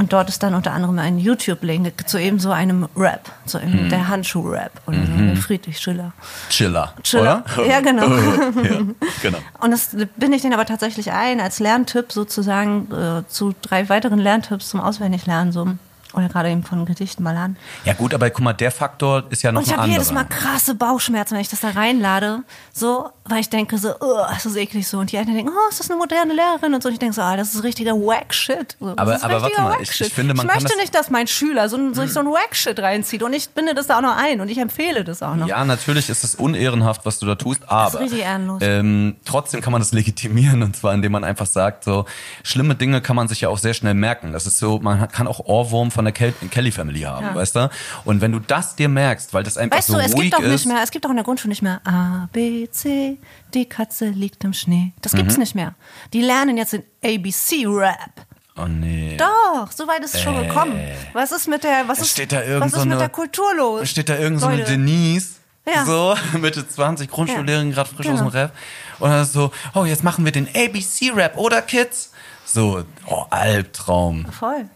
Und 0.00 0.14
dort 0.14 0.30
ist 0.30 0.42
dann 0.42 0.54
unter 0.54 0.72
anderem 0.72 0.98
ein 0.98 1.18
YouTube-Link 1.18 2.08
zu 2.08 2.18
eben 2.18 2.38
so 2.38 2.50
einem 2.50 2.88
Rap, 2.96 3.30
so 3.44 3.58
einem, 3.58 3.90
der 3.90 4.08
Handschuh-Rap 4.08 4.72
oder 4.86 4.96
so 4.96 5.12
mit 5.12 5.38
Friedrich 5.38 5.78
Schiller. 5.78 6.14
Chiller. 6.48 6.94
Chiller. 7.02 7.44
Oder? 7.54 7.66
Ja, 7.66 7.80
genau. 7.80 8.08
ja, 8.08 8.80
genau. 9.20 9.38
Und 9.60 9.72
das 9.72 9.94
binde 10.16 10.36
ich 10.36 10.42
den 10.42 10.54
aber 10.54 10.64
tatsächlich 10.64 11.12
ein 11.12 11.38
als 11.38 11.58
Lerntipp 11.58 12.12
sozusagen 12.12 12.90
äh, 12.90 13.28
zu 13.28 13.54
drei 13.60 13.90
weiteren 13.90 14.18
Lerntipps 14.18 14.70
zum 14.70 14.80
Auswendiglernen 14.80 15.52
so. 15.52 15.68
Oder 16.14 16.28
gerade 16.28 16.48
eben 16.48 16.64
von 16.64 16.86
Gedichten 16.86 17.22
mal 17.22 17.36
an. 17.36 17.56
Ja 17.84 17.92
gut, 17.92 18.14
aber 18.14 18.30
guck 18.30 18.42
mal, 18.42 18.54
der 18.54 18.70
Faktor 18.70 19.24
ist 19.28 19.42
ja 19.42 19.52
noch 19.52 19.60
Und 19.60 19.66
ich 19.66 19.76
habe 19.76 19.86
jedes 19.86 20.12
Mal 20.12 20.24
krasse 20.24 20.74
Bauchschmerzen, 20.74 21.34
wenn 21.34 21.42
ich 21.42 21.50
das 21.50 21.60
da 21.60 21.68
reinlade. 21.68 22.42
So, 22.72 23.10
weil 23.30 23.40
ich 23.40 23.48
denke 23.48 23.78
so, 23.78 23.90
oh, 24.00 24.22
das 24.28 24.44
ist 24.46 24.56
eklig 24.56 24.86
so. 24.86 24.98
Und 24.98 25.12
die 25.12 25.18
einen 25.18 25.34
denken, 25.34 25.52
oh, 25.54 25.68
ist 25.70 25.80
das 25.80 25.90
eine 25.90 25.98
moderne 25.98 26.34
Lehrerin? 26.34 26.74
Und 26.74 26.82
so. 26.82 26.88
Und 26.88 26.94
ich 26.94 26.98
denke 26.98 27.14
so, 27.14 27.22
ah, 27.22 27.36
das 27.36 27.54
ist 27.54 27.62
richtiger 27.62 27.92
Wack-Shit. 27.94 28.76
So, 28.80 28.88
das 28.90 28.98
Aber- 28.98 29.14
ist 29.16 29.24
aber 29.24 29.42
warte 29.42 29.60
mal, 29.62 29.76
ich- 29.80 30.00
ich 30.00 30.12
finde, 30.12 30.34
man 30.34 30.46
ich 30.46 30.52
kann 30.52 30.62
möchte 30.62 30.76
das- 30.76 30.82
nicht, 30.82 30.94
dass 30.94 31.10
mein 31.10 31.26
Schüler 31.26 31.68
so, 31.68 31.76
ein- 31.76 31.94
sich 31.94 32.12
so 32.12 32.20
ein 32.20 32.26
Wack-Shit 32.26 32.78
reinzieht. 32.80 33.22
Und 33.22 33.32
ich 33.32 33.48
binde 33.50 33.74
das 33.74 33.86
da 33.86 33.98
auch 33.98 34.02
noch 34.02 34.16
ein. 34.16 34.40
Und 34.40 34.48
ich 34.48 34.58
empfehle 34.58 35.04
das 35.04 35.22
auch 35.22 35.36
noch. 35.36 35.46
Ja, 35.46 35.64
natürlich 35.64 36.10
ist 36.10 36.24
es 36.24 36.34
unehrenhaft, 36.34 37.06
was 37.06 37.18
du 37.18 37.26
da 37.26 37.34
tust, 37.36 37.62
aber 37.68 38.00
richtig 38.00 38.20
ehrenlos. 38.20 38.60
ähm, 38.62 39.16
trotzdem 39.24 39.60
kann 39.60 39.72
man 39.72 39.80
das 39.80 39.92
legitimieren 39.92 40.62
und 40.62 40.76
zwar 40.76 40.92
indem 40.94 41.12
man 41.12 41.24
einfach 41.24 41.46
sagt, 41.46 41.84
so 41.84 42.04
schlimme 42.42 42.74
Dinge 42.74 43.00
kann 43.00 43.16
man 43.16 43.28
sich 43.28 43.40
ja 43.42 43.48
auch 43.48 43.58
sehr 43.58 43.74
schnell 43.74 43.94
merken. 43.94 44.32
Das 44.32 44.46
ist 44.46 44.58
so, 44.58 44.78
man 44.80 45.08
kann 45.08 45.26
auch 45.26 45.40
Ohrwurm 45.40 45.90
von 45.90 46.04
der 46.04 46.12
Kel 46.12 46.32
Kelly 46.50 46.72
Family 46.72 47.00
haben, 47.02 47.26
Ja. 47.26 47.34
weißt 47.34 47.56
du? 47.56 47.70
Und 48.04 48.20
wenn 48.20 48.32
du 48.32 48.38
das 48.40 48.76
dir 48.76 48.88
merkst, 48.88 49.32
weil 49.34 49.42
das 49.44 49.56
einfach 49.56 49.78
Weißt 49.78 49.88
so 49.88 49.94
du, 49.94 50.00
es 50.00 50.14
ruhig 50.14 50.30
gibt 50.30 50.34
auch 50.36 50.40
ist, 50.40 50.50
nicht 50.50 50.66
mehr, 50.66 50.82
es 50.82 50.90
gibt 50.90 51.06
auch 51.06 51.10
in 51.10 51.16
der 51.16 51.24
Grundschule 51.24 51.50
nicht 51.50 51.62
mehr 51.62 51.80
A, 51.84 52.28
B, 52.32 52.68
C, 52.70 53.18
die 53.54 53.66
Katze 53.68 54.08
liegt 54.08 54.44
im 54.44 54.52
Schnee. 54.52 54.92
Das 55.02 55.12
gibt's 55.12 55.34
Mhm. 55.34 55.40
nicht 55.40 55.54
mehr. 55.54 55.74
Die 56.12 56.22
lernen 56.22 56.56
jetzt 56.56 56.72
den 56.72 56.82
ABC-Rap. 57.04 58.26
oh 58.56 58.66
nee. 58.66 59.16
Doch, 59.16 59.70
so 59.72 59.86
weit 59.88 60.02
ist 60.04 60.14
es 60.14 60.22
schon 60.22 60.36
gekommen. 60.46 60.78
Was 61.12 61.32
ist 61.32 61.48
mit 61.48 61.64
der, 61.64 61.88
was 61.88 62.00
ist, 62.00 62.10
steht 62.10 62.32
da 62.32 62.42
irgend 62.42 62.60
was 62.66 62.70
so 62.72 62.76
ist 62.78 62.84
mit 62.84 62.92
eine- 62.92 62.98
der 63.00 63.08
Kultur 63.08 63.54
los? 63.56 63.88
steht 63.88 64.08
da 64.08 64.16
irgend 64.18 64.40
so 64.40 64.46
eine. 64.46 64.64
Denise, 64.64 65.36
Ja. 65.66 65.84
so 65.84 66.14
Mitte 66.38 66.66
20, 66.68 67.10
Grundschullehrerin, 67.10 67.68
Ja. 67.70 67.74
gerade 67.76 67.90
frisch 67.94 68.06
Genau. 68.06 68.24
aus 68.26 68.32
dem 68.32 68.38
Rap. 68.40 68.52
Und 68.98 69.10
dann 69.10 69.22
ist 69.22 69.32
so, 69.32 69.50
oh, 69.74 69.84
jetzt 69.84 70.04
machen 70.04 70.24
wir 70.24 70.32
den 70.32 70.48
ABC-Rap, 70.54 71.38
oder 71.38 71.62
Kids? 71.62 72.12
So, 72.44 72.82
oh, 73.06 73.24
Albtraum. 73.30 74.26
Voll. 74.32 74.68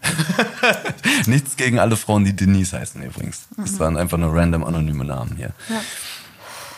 Nichts 1.26 1.56
gegen 1.56 1.78
alle 1.80 1.96
Frauen, 1.96 2.24
die 2.24 2.34
Denise 2.34 2.78
heißen 2.78 3.02
übrigens. 3.02 3.46
Mhm. 3.56 3.62
Das 3.64 3.78
waren 3.80 3.96
einfach 3.96 4.16
nur 4.16 4.32
random 4.32 4.62
anonyme 4.64 5.04
Namen 5.04 5.34
hier. 5.36 5.50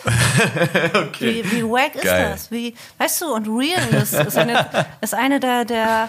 Wie, 1.18 1.50
wie 1.50 1.62
wack 1.64 1.94
ist 1.94 2.04
Geil. 2.04 2.30
das? 2.30 2.50
Wie, 2.50 2.74
weißt 2.98 3.22
du, 3.22 3.34
und 3.34 3.48
Realness 3.48 4.12
ist 4.12 4.36
eine, 4.36 4.66
ist 5.00 5.14
eine 5.14 5.40
der, 5.40 5.64
der 5.64 6.08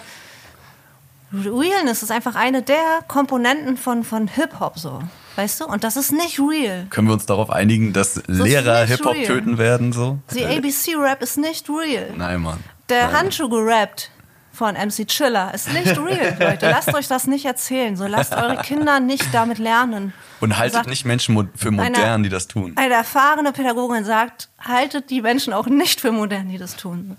Realness 1.32 2.02
ist 2.02 2.10
einfach 2.10 2.34
eine 2.34 2.62
der 2.62 3.00
Komponenten 3.06 3.76
von, 3.76 4.04
von 4.04 4.28
Hip-Hop 4.28 4.78
so. 4.78 5.02
Weißt 5.36 5.60
du? 5.60 5.66
Und 5.66 5.84
das 5.84 5.96
ist 5.96 6.12
nicht 6.12 6.40
real. 6.40 6.86
Können 6.90 7.08
wir 7.08 7.14
uns 7.14 7.26
darauf 7.26 7.50
einigen, 7.50 7.92
dass 7.92 8.22
Lehrer 8.26 8.82
nicht 8.82 8.96
Hip-Hop 8.96 9.14
töten 9.24 9.58
werden? 9.58 9.92
So? 9.92 10.18
Die 10.34 10.44
ABC-Rap 10.44 11.22
ist 11.22 11.36
nicht 11.36 11.68
real. 11.68 12.10
Nein, 12.16 12.40
Mann. 12.40 12.58
Der 12.88 13.06
Nein. 13.06 13.16
Handschuh 13.18 13.48
gerappt 13.48 14.10
von 14.58 14.74
MC 14.74 15.06
Chiller 15.06 15.54
ist 15.54 15.72
nicht 15.72 15.96
real, 15.98 16.36
Leute. 16.40 16.68
Lasst 16.68 16.92
euch 16.92 17.06
das 17.08 17.26
nicht 17.28 17.44
erzählen. 17.44 17.96
So 17.96 18.06
lasst 18.06 18.34
eure 18.34 18.56
Kinder 18.58 18.98
nicht 19.00 19.24
damit 19.32 19.58
lernen. 19.58 20.12
Und 20.40 20.58
haltet 20.58 20.74
Sagt- 20.74 20.88
nicht 20.88 21.04
Menschen 21.04 21.48
für 21.54 21.70
modern, 21.70 21.94
Einer- 21.94 22.18
die 22.22 22.28
das 22.28 22.48
tun. 22.48 22.72
Eine 22.76 22.94
erfahrene 22.94 23.52
Pädagogin 23.52 24.04
sagt, 24.04 24.48
haltet 24.60 25.10
die 25.10 25.22
Menschen 25.22 25.52
auch 25.52 25.66
nicht 25.66 26.00
für 26.00 26.10
modern, 26.12 26.48
die 26.48 26.58
das 26.58 26.76
tun. 26.76 27.16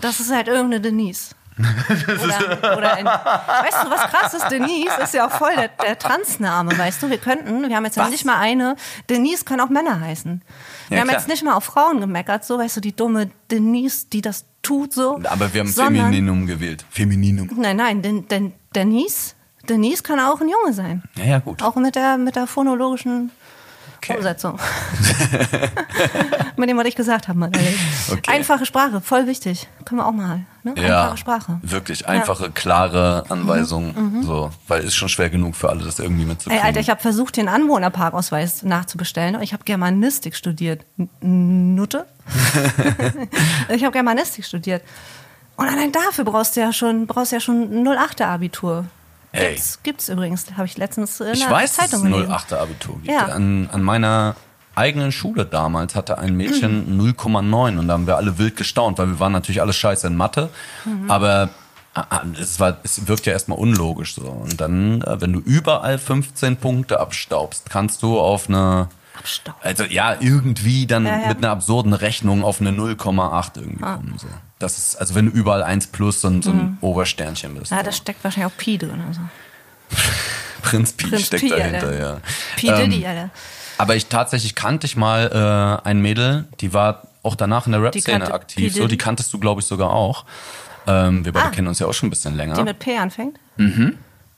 Das 0.00 0.20
ist 0.20 0.32
halt 0.32 0.46
irgendeine 0.48 0.80
Denise. 0.80 1.34
Oder, 1.58 2.76
oder 2.78 2.94
ein, 2.94 3.04
weißt 3.04 3.84
du, 3.84 3.90
was 3.90 4.00
krass 4.10 4.32
ist? 4.34 4.48
Denise 4.50 4.90
ist 5.02 5.12
ja 5.12 5.26
auch 5.26 5.30
voll 5.32 5.54
der, 5.54 5.68
der 5.68 5.98
Transname, 5.98 6.76
weißt 6.78 7.02
du? 7.02 7.10
Wir 7.10 7.18
könnten, 7.18 7.68
wir 7.68 7.76
haben 7.76 7.84
jetzt 7.84 7.96
ja 7.98 8.04
Was? 8.04 8.10
nicht 8.10 8.24
mal 8.24 8.38
eine, 8.38 8.74
Denise 9.10 9.44
können 9.44 9.60
auch 9.60 9.68
Männer 9.68 10.00
heißen. 10.00 10.42
Wir 10.88 10.96
Ja, 10.96 11.02
haben 11.02 11.08
klar. 11.08 11.20
jetzt 11.20 11.28
nicht 11.28 11.44
mal 11.44 11.52
auf 11.54 11.64
Frauen 11.64 12.00
gemeckert, 12.00 12.44
so, 12.46 12.58
weißt 12.58 12.78
du, 12.78 12.80
die 12.80 12.96
dumme 12.96 13.30
Denise, 13.50 14.06
die 14.10 14.22
das 14.22 14.46
tut, 14.62 14.92
so. 14.92 15.20
Aber 15.24 15.52
wir 15.52 15.60
haben 15.60 15.68
sondern- 15.68 15.96
Femininum 16.06 16.46
gewählt. 16.46 16.84
Femininum. 16.90 17.50
Nein, 17.56 17.76
nein, 17.76 18.02
denn, 18.02 18.28
denn 18.28 18.52
Denise, 18.74 19.34
Denise 19.68 20.02
kann 20.02 20.18
auch 20.20 20.40
ein 20.40 20.48
Junge 20.48 20.72
sein. 20.72 21.02
Ja, 21.16 21.24
ja, 21.24 21.38
gut. 21.38 21.62
Auch 21.62 21.76
mit 21.76 21.94
der, 21.94 22.18
mit 22.18 22.36
der 22.36 22.46
phonologischen 22.46 23.30
Okay. 24.02 24.16
Umsetzung. 24.16 24.58
mit 26.56 26.68
dem, 26.68 26.76
was 26.76 26.86
ich 26.86 26.96
gesagt 26.96 27.28
habe, 27.28 27.38
Mann. 27.38 27.52
Okay. 28.10 28.20
Einfache 28.32 28.66
Sprache, 28.66 29.00
voll 29.00 29.26
wichtig. 29.28 29.68
Können 29.84 30.00
wir 30.00 30.06
auch 30.06 30.12
mal. 30.12 30.40
Ne? 30.64 30.74
Ja, 30.76 31.02
Einfache 31.02 31.16
Sprache. 31.18 31.58
wirklich 31.62 32.08
einfache, 32.08 32.50
klare 32.50 33.24
Anweisungen. 33.28 34.22
So, 34.24 34.50
weil 34.66 34.82
ist 34.82 34.94
schon 34.96 35.08
schwer 35.08 35.30
genug 35.30 35.54
für 35.54 35.68
alle, 35.70 35.84
das 35.84 36.00
irgendwie 36.00 36.22
Ey, 36.22 36.28
mitzukriegen. 36.28 36.64
Alter, 36.64 36.80
ich 36.80 36.90
habe 36.90 37.00
versucht, 37.00 37.36
den 37.36 37.48
Anwohnerparkausweis 37.48 38.62
nachzubestellen. 38.64 39.40
Ich 39.42 39.52
habe 39.52 39.62
Germanistik 39.64 40.34
studiert. 40.34 40.84
N- 40.98 41.74
Nutte? 41.76 42.06
ich 43.68 43.82
habe 43.84 43.92
Germanistik 43.92 44.44
studiert. 44.44 44.82
Und 45.56 45.68
allein 45.68 45.92
dafür 45.92 46.24
brauchst 46.24 46.56
du 46.56 46.60
ja 46.60 46.72
schon, 46.72 47.06
brauchst 47.06 47.30
du 47.32 47.36
ja 47.36 47.40
schon 47.40 47.62
ein 47.62 47.86
08er 47.86 48.24
Abitur. 48.26 48.86
Hey. 49.32 49.54
Gibt's, 49.54 49.78
gibt's 49.82 50.08
übrigens, 50.08 50.46
habe 50.56 50.66
ich 50.66 50.76
letztens 50.76 51.18
in 51.20 51.32
Ich 51.32 51.40
der 51.42 51.50
weiß, 51.50 51.76
dass 51.76 51.84
es 51.86 51.90
Zeitung 51.90 52.06
ein 52.06 52.12
gelesen. 52.12 52.32
08er 52.32 52.56
Abitur 52.58 52.94
gibt. 52.96 53.08
Ja. 53.08 53.26
An, 53.26 53.68
an 53.72 53.82
meiner 53.82 54.36
eigenen 54.74 55.10
Schule 55.12 55.44
damals 55.46 55.94
hatte 55.94 56.18
ein 56.18 56.36
Mädchen 56.36 56.98
0,9 57.00 57.78
und 57.78 57.88
da 57.88 57.94
haben 57.94 58.06
wir 58.06 58.16
alle 58.16 58.38
wild 58.38 58.56
gestaunt, 58.56 58.98
weil 58.98 59.08
wir 59.08 59.20
waren 59.20 59.32
natürlich 59.32 59.60
alle 59.60 59.72
scheiße 59.72 60.06
in 60.06 60.16
Mathe, 60.16 60.48
Mhm. 60.84 61.10
aber 61.10 61.50
ah, 61.94 62.04
ah, 62.10 62.22
es, 62.40 62.58
war, 62.60 62.78
es 62.82 63.06
wirkt 63.06 63.26
ja 63.26 63.32
erstmal 63.32 63.58
unlogisch 63.58 64.14
so. 64.14 64.22
Und 64.22 64.60
dann, 64.60 65.02
äh, 65.02 65.20
wenn 65.20 65.32
du 65.32 65.40
überall 65.40 65.98
15 65.98 66.56
Punkte 66.56 67.00
abstaubst, 67.00 67.68
kannst 67.70 68.02
du 68.02 68.18
auf 68.18 68.48
eine 68.48 68.88
Abstauben. 69.18 69.58
also 69.62 69.84
ja, 69.84 70.16
irgendwie 70.20 70.86
dann 70.86 71.04
Ja, 71.06 71.20
ja. 71.20 71.28
mit 71.28 71.38
einer 71.38 71.50
absurden 71.50 71.92
Rechnung 71.92 72.42
auf 72.42 72.60
eine 72.62 72.70
0,8 72.72 73.56
irgendwie 73.58 73.84
Ah. 73.84 73.96
kommen. 73.96 74.14
So. 74.18 74.26
Das 74.62 74.78
ist, 74.78 74.96
also 74.96 75.14
wenn 75.14 75.26
du 75.26 75.32
überall 75.32 75.62
1 75.62 75.88
plus 75.88 76.24
und 76.24 76.42
so 76.44 76.50
ein 76.50 76.78
Obersternchen 76.80 77.54
bist. 77.54 77.70
Mhm. 77.72 77.76
Ja, 77.76 77.82
so. 77.82 77.86
da 77.90 77.92
steckt 77.92 78.22
wahrscheinlich 78.24 78.52
auch 78.52 78.56
Pi 78.56 78.78
drin. 78.78 79.02
Also. 79.06 79.20
Prinz 80.62 80.92
Pi 80.92 81.08
Prinz 81.08 81.26
steckt 81.26 81.42
Pi, 81.42 81.48
dahinter, 81.50 81.88
Alter. 81.88 82.00
ja. 82.00 82.20
Pi 82.56 82.68
Ähm, 82.68 82.90
Diddy, 82.90 83.06
Alter. 83.06 83.30
Aber 83.78 83.96
ich 83.96 84.06
tatsächlich 84.06 84.54
kannte 84.54 84.86
ich 84.86 84.96
mal 84.96 85.80
äh, 85.84 85.88
ein 85.88 86.00
Mädel, 86.00 86.46
die 86.60 86.72
war 86.72 87.02
auch 87.22 87.34
danach 87.34 87.66
in 87.66 87.72
der 87.72 87.82
Rap-Szene 87.82 88.32
aktiv. 88.32 88.74
So, 88.74 88.86
die 88.86 88.96
kanntest 88.98 89.32
du, 89.32 89.38
glaube 89.38 89.60
ich, 89.60 89.66
sogar 89.66 89.90
auch. 89.90 90.24
Ähm, 90.86 91.24
wir 91.24 91.32
beide 91.32 91.46
Ah. 91.46 91.50
kennen 91.50 91.68
uns 91.68 91.78
ja 91.78 91.86
auch 91.86 91.92
schon 91.94 92.08
ein 92.08 92.10
bisschen 92.10 92.36
länger. 92.36 92.54
Die 92.54 92.62
mit 92.62 92.78
P 92.78 92.96
anfängt? 92.96 93.38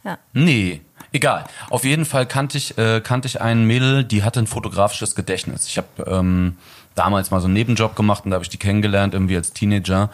Ja. 0.04 0.18
Nee, 0.32 0.82
egal. 1.14 1.44
Auf 1.70 1.84
jeden 1.84 2.04
Fall 2.04 2.26
kannte 2.26 2.58
ich, 2.58 2.76
äh, 2.76 3.00
kannte 3.00 3.26
ich 3.26 3.40
einen 3.40 3.66
Mädel, 3.66 4.04
die 4.04 4.22
hatte 4.22 4.40
ein 4.40 4.46
fotografisches 4.46 5.14
Gedächtnis. 5.14 5.66
Ich 5.66 5.78
habe 5.78 5.88
ähm, 6.06 6.56
damals 6.94 7.30
mal 7.30 7.40
so 7.40 7.46
einen 7.46 7.54
Nebenjob 7.54 7.96
gemacht 7.96 8.24
und 8.24 8.30
da 8.30 8.34
habe 8.34 8.44
ich 8.44 8.50
die 8.50 8.58
kennengelernt, 8.58 9.14
irgendwie 9.14 9.36
als 9.36 9.52
Teenager. 9.52 10.10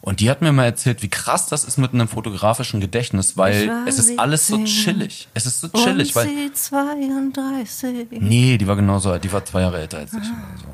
Und 0.00 0.20
die 0.20 0.30
hat 0.30 0.42
mir 0.42 0.52
mal 0.52 0.64
erzählt, 0.64 1.02
wie 1.02 1.08
krass 1.08 1.46
das 1.46 1.64
ist 1.64 1.78
mit 1.78 1.92
einem 1.94 2.08
fotografischen 2.08 2.80
Gedächtnis, 2.80 3.36
weil 3.36 3.70
es 3.86 3.98
ist 3.98 4.18
alles 4.18 4.46
so 4.46 4.56
17. 4.56 4.66
chillig. 4.66 5.28
Es 5.34 5.46
ist 5.46 5.60
so 5.60 5.68
chillig, 5.68 6.14
weil. 6.14 6.28
sie 6.28 6.52
32. 6.52 8.20
Nee, 8.20 8.58
die 8.58 8.66
war 8.66 8.76
genauso 8.76 9.10
alt, 9.12 9.24
die 9.24 9.32
war 9.32 9.44
zwei 9.44 9.62
Jahre 9.62 9.80
älter 9.80 9.98
als 9.98 10.12
ich. 10.12 10.18
oder 10.18 10.28
so. 10.60 10.66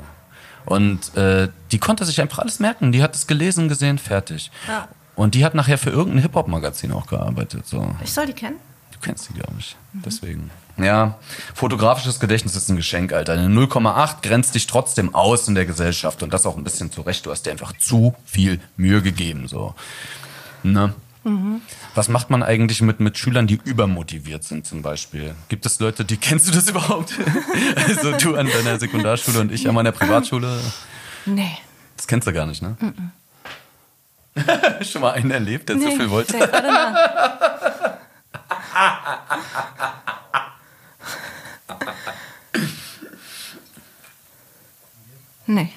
Und 0.65 1.15
äh, 1.17 1.49
die 1.71 1.79
konnte 1.79 2.05
sich 2.05 2.21
einfach 2.21 2.39
alles 2.39 2.59
merken. 2.59 2.91
Die 2.91 3.01
hat 3.01 3.15
es 3.15 3.25
gelesen, 3.25 3.67
gesehen, 3.67 3.97
fertig. 3.97 4.51
Ja. 4.67 4.87
Und 5.15 5.33
die 5.35 5.43
hat 5.43 5.55
nachher 5.55 5.77
für 5.77 5.89
irgendein 5.89 6.21
Hip-Hop-Magazin 6.21 6.91
auch 6.91 7.07
gearbeitet. 7.07 7.67
So. 7.67 7.95
Ich 8.03 8.13
soll 8.13 8.27
die 8.27 8.33
kennen? 8.33 8.57
Du 8.91 8.99
kennst 9.01 9.29
die, 9.29 9.33
glaube 9.33 9.53
ich. 9.59 9.75
Deswegen. 9.93 10.51
Ja, 10.77 11.17
fotografisches 11.53 12.19
Gedächtnis 12.19 12.55
ist 12.55 12.69
ein 12.69 12.75
Geschenk, 12.75 13.13
Alter. 13.13 13.33
Eine 13.33 13.47
0,8 13.47 14.21
grenzt 14.21 14.55
dich 14.55 14.67
trotzdem 14.67 15.13
aus 15.13 15.47
in 15.47 15.55
der 15.55 15.65
Gesellschaft 15.65 16.23
und 16.23 16.33
das 16.33 16.45
auch 16.45 16.57
ein 16.57 16.63
bisschen 16.63 16.91
zurecht. 16.91 17.25
Du 17.25 17.31
hast 17.31 17.45
dir 17.45 17.51
einfach 17.51 17.73
zu 17.77 18.15
viel 18.25 18.59
Mühe 18.77 19.01
gegeben, 19.01 19.47
so. 19.47 19.75
Ne? 20.63 20.93
Was 21.93 22.09
macht 22.09 22.31
man 22.31 22.41
eigentlich 22.41 22.81
mit, 22.81 22.99
mit 22.99 23.17
Schülern, 23.17 23.45
die 23.45 23.59
übermotiviert 23.63 24.43
sind, 24.43 24.65
zum 24.65 24.81
Beispiel? 24.81 25.35
Gibt 25.49 25.65
es 25.67 25.79
Leute, 25.79 26.03
die 26.03 26.17
kennst 26.21 26.47
du 26.47 26.51
das 26.51 26.67
überhaupt? 26.69 27.13
also 27.75 28.17
du 28.17 28.35
an 28.35 28.47
deiner 28.47 28.79
Sekundarschule 28.79 29.39
und 29.39 29.51
ich 29.51 29.67
an 29.67 29.75
meiner 29.75 29.91
Privatschule. 29.91 30.59
Nee. 31.25 31.57
Das 31.95 32.07
kennst 32.07 32.27
du 32.27 32.33
gar 32.33 32.47
nicht, 32.47 32.63
ne? 32.63 32.75
Schon 34.81 35.01
mal 35.01 35.11
einen 35.11 35.29
erlebt, 35.29 35.69
der 35.69 35.77
zu 35.77 35.91
viel 35.91 36.09
wollte? 36.09 36.39
Nee, 45.47 45.69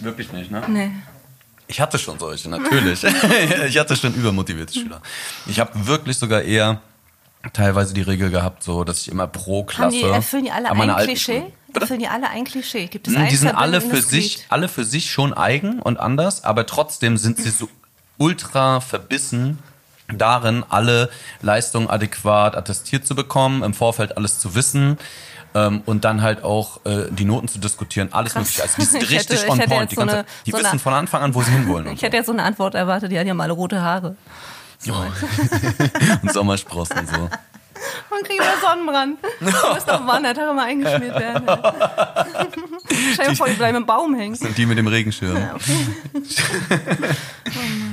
Wirklich 0.00 0.32
nicht, 0.32 0.50
ne? 0.50 0.62
nee. 0.68 0.90
Ich 1.68 1.80
hatte 1.80 1.98
schon 1.98 2.18
solche, 2.18 2.50
natürlich. 2.50 3.02
ich 3.66 3.78
hatte 3.78 3.96
schon 3.96 4.12
übermotivierte 4.14 4.74
Schüler. 4.74 5.00
Ich 5.46 5.58
habe 5.58 5.86
wirklich 5.86 6.18
sogar 6.18 6.42
eher 6.42 6.80
teilweise 7.52 7.94
die 7.94 8.02
Regel 8.02 8.30
gehabt, 8.30 8.62
so 8.62 8.84
dass 8.84 9.02
ich 9.02 9.08
immer 9.08 9.26
pro 9.26 9.64
Klasse. 9.64 9.84
Haben 9.84 9.90
die, 9.92 10.02
erfüllen 10.02 10.44
die 10.44 10.50
alle 10.50 10.70
ein 10.70 10.96
Klischee? 11.06 11.44
Erfüllen 11.72 12.00
die 12.00 12.08
alle 12.08 12.28
ein 12.28 12.44
Klischee? 12.44 12.88
Gibt 12.88 13.08
es 13.08 13.14
Hm, 13.14 13.22
ein 13.22 13.28
Die 13.30 13.36
sind 13.36 13.54
alle 13.54 13.80
für 13.80 14.02
sich, 14.02 14.44
alle 14.48 14.68
für 14.68 14.84
sich 14.84 15.10
schon 15.10 15.32
eigen 15.32 15.80
und 15.80 15.98
anders, 15.98 16.44
aber 16.44 16.66
trotzdem 16.66 17.16
sind 17.16 17.38
sie 17.38 17.50
so 17.50 17.68
ultra 18.18 18.80
verbissen 18.80 19.58
darin, 20.18 20.64
alle 20.68 21.10
Leistungen 21.40 21.88
adäquat 21.90 22.56
attestiert 22.56 23.06
zu 23.06 23.14
bekommen, 23.14 23.62
im 23.62 23.74
Vorfeld 23.74 24.16
alles 24.16 24.38
zu 24.38 24.54
wissen. 24.54 24.98
ähm, 25.54 25.82
und 25.84 26.04
dann 26.06 26.22
halt 26.22 26.44
auch 26.44 26.80
äh, 26.86 27.08
die 27.10 27.26
Noten 27.26 27.46
zu 27.46 27.58
diskutieren, 27.58 28.08
alles 28.12 28.32
Krass. 28.32 28.42
mögliche. 28.58 28.62
Also 28.62 28.74
die 28.78 28.84
sind 28.86 29.02
Ich 29.02 29.10
richtig 29.10 29.42
hätte- 29.42 29.50
on 29.52 29.58
point. 29.68 29.90
Die, 29.90 29.96
so 29.96 30.00
eine- 30.00 30.24
die 30.46 30.50
so 30.50 30.56
wissen 30.56 30.66
eine- 30.70 30.78
von 30.78 30.94
Anfang 30.94 31.22
an, 31.22 31.34
wo 31.34 31.42
sie 31.42 31.50
hinwollen. 31.50 31.88
Ich 31.92 32.00
hätte 32.02 32.16
jetzt 32.16 32.26
so 32.26 32.32
eine 32.32 32.42
Antwort 32.42 32.74
erwartet, 32.74 33.12
die 33.12 33.18
hat 33.18 33.26
ja 33.26 33.34
mal 33.34 33.50
rote 33.50 33.82
Haare. 33.82 34.16
so. 34.78 34.94
und 36.22 36.32
Sommersprossen 36.32 37.00
und 37.00 37.08
so. 37.08 37.28
Man 38.10 38.22
kriegt 38.24 38.40
immer 38.40 38.60
Sonnenbrand. 38.66 39.18
Du 39.40 39.74
bist 39.74 39.88
doch 39.88 40.00
Mann, 40.00 40.22
der 40.22 40.34
Tag 40.34 40.50
immer 40.50 40.62
eingeschmiert 40.64 41.18
werden. 41.20 41.46
Stell 43.14 43.28
dir 43.30 43.36
vor, 43.36 43.46
die 43.48 43.54
bleiben 43.54 43.76
im 43.78 43.86
Baum 43.86 44.14
hängen. 44.14 44.34
sind 44.34 44.56
die 44.56 44.66
mit 44.66 44.78
dem 44.78 44.86
Regenschirm. 44.86 45.38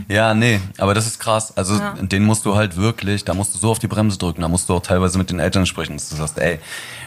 Ja, 0.08 0.34
nee, 0.34 0.60
aber 0.78 0.94
das 0.94 1.06
ist 1.06 1.20
krass. 1.20 1.56
Also 1.56 1.76
Ja. 1.76 1.94
den 2.00 2.24
musst 2.24 2.46
du 2.46 2.56
halt 2.56 2.78
wirklich, 2.78 3.26
da 3.26 3.34
musst 3.34 3.54
du 3.54 3.60
so 3.60 3.70
auf 3.72 3.80
die 3.80 3.88
Bremse 3.88 4.18
drücken, 4.18 4.42
da 4.42 4.48
musst 4.48 4.68
du 4.70 4.74
auch 4.76 4.82
teilweise 4.82 5.18
mit 5.18 5.30
den 5.30 5.40
Eltern 5.40 5.66
sprechen, 5.66 5.94
dass 5.98 6.10
du 6.10 6.16
sagst, 6.16 6.40
ey, 6.40 6.60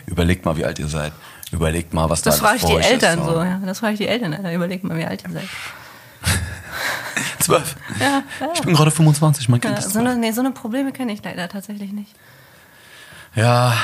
überlegt 0.07 0.45
mal, 0.45 0.57
wie 0.57 0.65
alt 0.65 0.79
ihr 0.79 0.87
seid. 0.87 1.13
Überlegt 1.51 1.93
mal, 1.95 2.09
was 2.09 2.23
Das 2.23 2.37
da 2.39 2.43
frage 2.47 2.53
alles 2.53 2.63
ich 2.63 2.69
vor 2.71 2.79
die 2.81 2.85
euch 2.87 2.93
Eltern 2.93 3.19
ist, 3.19 3.25
so. 3.25 3.43
Ja. 3.43 3.61
Das 3.67 3.79
frage 3.81 3.93
ich 3.95 3.99
die 3.99 4.07
Eltern. 4.07 4.33
Überlegt 4.55 4.85
mal, 4.85 4.97
wie 4.97 5.05
alt 5.05 5.25
ihr 5.25 5.31
seid. 5.31 5.49
Zwölf. 7.41 7.75
Ja, 7.99 8.23
ja. 8.41 8.49
Ich 8.55 8.61
bin 8.63 8.75
gerade 8.75 8.91
25, 8.91 9.49
mein 9.49 9.61
Kind 9.61 9.75
Ja, 9.75 9.81
ist 9.85 9.93
so, 9.93 9.99
eine, 9.99 10.15
nee, 10.17 10.31
so 10.31 10.41
eine 10.41 10.53
Probleme 10.53 10.93
kenne 10.93 11.13
ich 11.13 11.23
leider 11.25 11.49
tatsächlich 11.49 11.93
nicht. 11.93 12.15
Ja, 13.35 13.75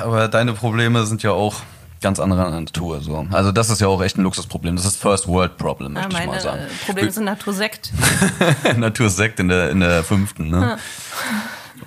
aber 0.00 0.28
deine 0.28 0.52
Probleme 0.54 1.04
sind 1.06 1.22
ja 1.22 1.32
auch 1.32 1.56
ganz 2.02 2.20
anderer 2.20 2.50
Natur. 2.50 3.00
So. 3.00 3.26
Also 3.30 3.52
das 3.52 3.70
ist 3.70 3.80
ja 3.80 3.86
auch 3.88 4.02
echt 4.02 4.18
ein 4.18 4.22
Luxusproblem. 4.22 4.76
Das 4.76 4.84
ist 4.84 4.96
First 4.96 5.26
World 5.28 5.56
Problem, 5.56 5.94
Ja, 5.94 6.02
möchte 6.02 6.08
ich 6.10 6.18
meine 6.18 6.32
mal 6.32 6.40
sagen. 6.40 6.62
äh, 6.62 6.84
Probleme 6.86 7.10
sind 7.10 7.24
Natursekt. 7.24 7.92
Natursekt 8.76 9.40
in 9.40 9.48
der, 9.48 9.70
in 9.70 9.80
der 9.80 10.04
fünften, 10.04 10.50
ne? 10.50 10.76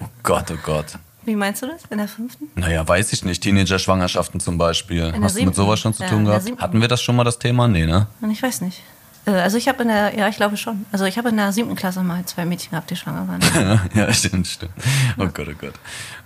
Oh 0.01 0.08
Gott, 0.23 0.45
oh 0.51 0.58
Gott. 0.63 0.86
Wie 1.23 1.36
meinst 1.36 1.62
du 1.63 1.67
das? 1.67 1.82
In 1.89 1.97
der 1.97 2.08
fünften? 2.08 2.45
Naja, 2.56 2.88
weiß 2.88 3.12
ich 3.13 3.25
nicht. 3.25 3.41
Teenager-Schwangerschaften 3.41 4.39
zum 4.39 4.58
Beispiel. 4.60 5.12
Hast 5.21 5.38
du 5.38 5.43
mit 5.45 5.56
sowas 5.56 5.80
schon 5.80 5.93
zu 5.93 6.04
Ja, 6.04 6.10
tun 6.10 6.25
gehabt? 6.25 6.45
Hatten 6.60 6.82
wir 6.82 6.88
das 6.88 7.01
schon 7.01 7.15
mal, 7.15 7.23
das 7.23 7.39
Thema? 7.39 7.67
Nee, 7.67 7.86
ne? 7.86 8.08
Ich 8.32 8.43
weiß 8.43 8.62
nicht. 8.62 8.82
Äh, 9.26 9.32
Also 9.32 9.58
ich 9.58 9.68
habe 9.68 9.82
in 9.84 9.90
der, 9.90 10.16
ja, 10.18 10.28
ich 10.28 10.36
glaube 10.38 10.58
schon. 10.58 10.86
Also 10.92 11.06
ich 11.06 11.18
habe 11.18 11.30
in 11.30 11.38
der 11.38 11.52
siebten 11.52 11.76
Klasse 11.76 12.02
mal 12.04 12.24
zwei 12.26 12.46
Mädchen 12.46 12.72
gehabt, 12.72 12.90
die 12.90 12.96
schwanger 12.96 13.28
waren. 13.28 13.42
ja, 13.94 14.14
stimmt, 14.14 14.48
stimmt. 14.48 14.72
Oh 15.18 15.26
Gott, 15.28 15.48
oh 15.50 15.56
Gott. 15.60 15.74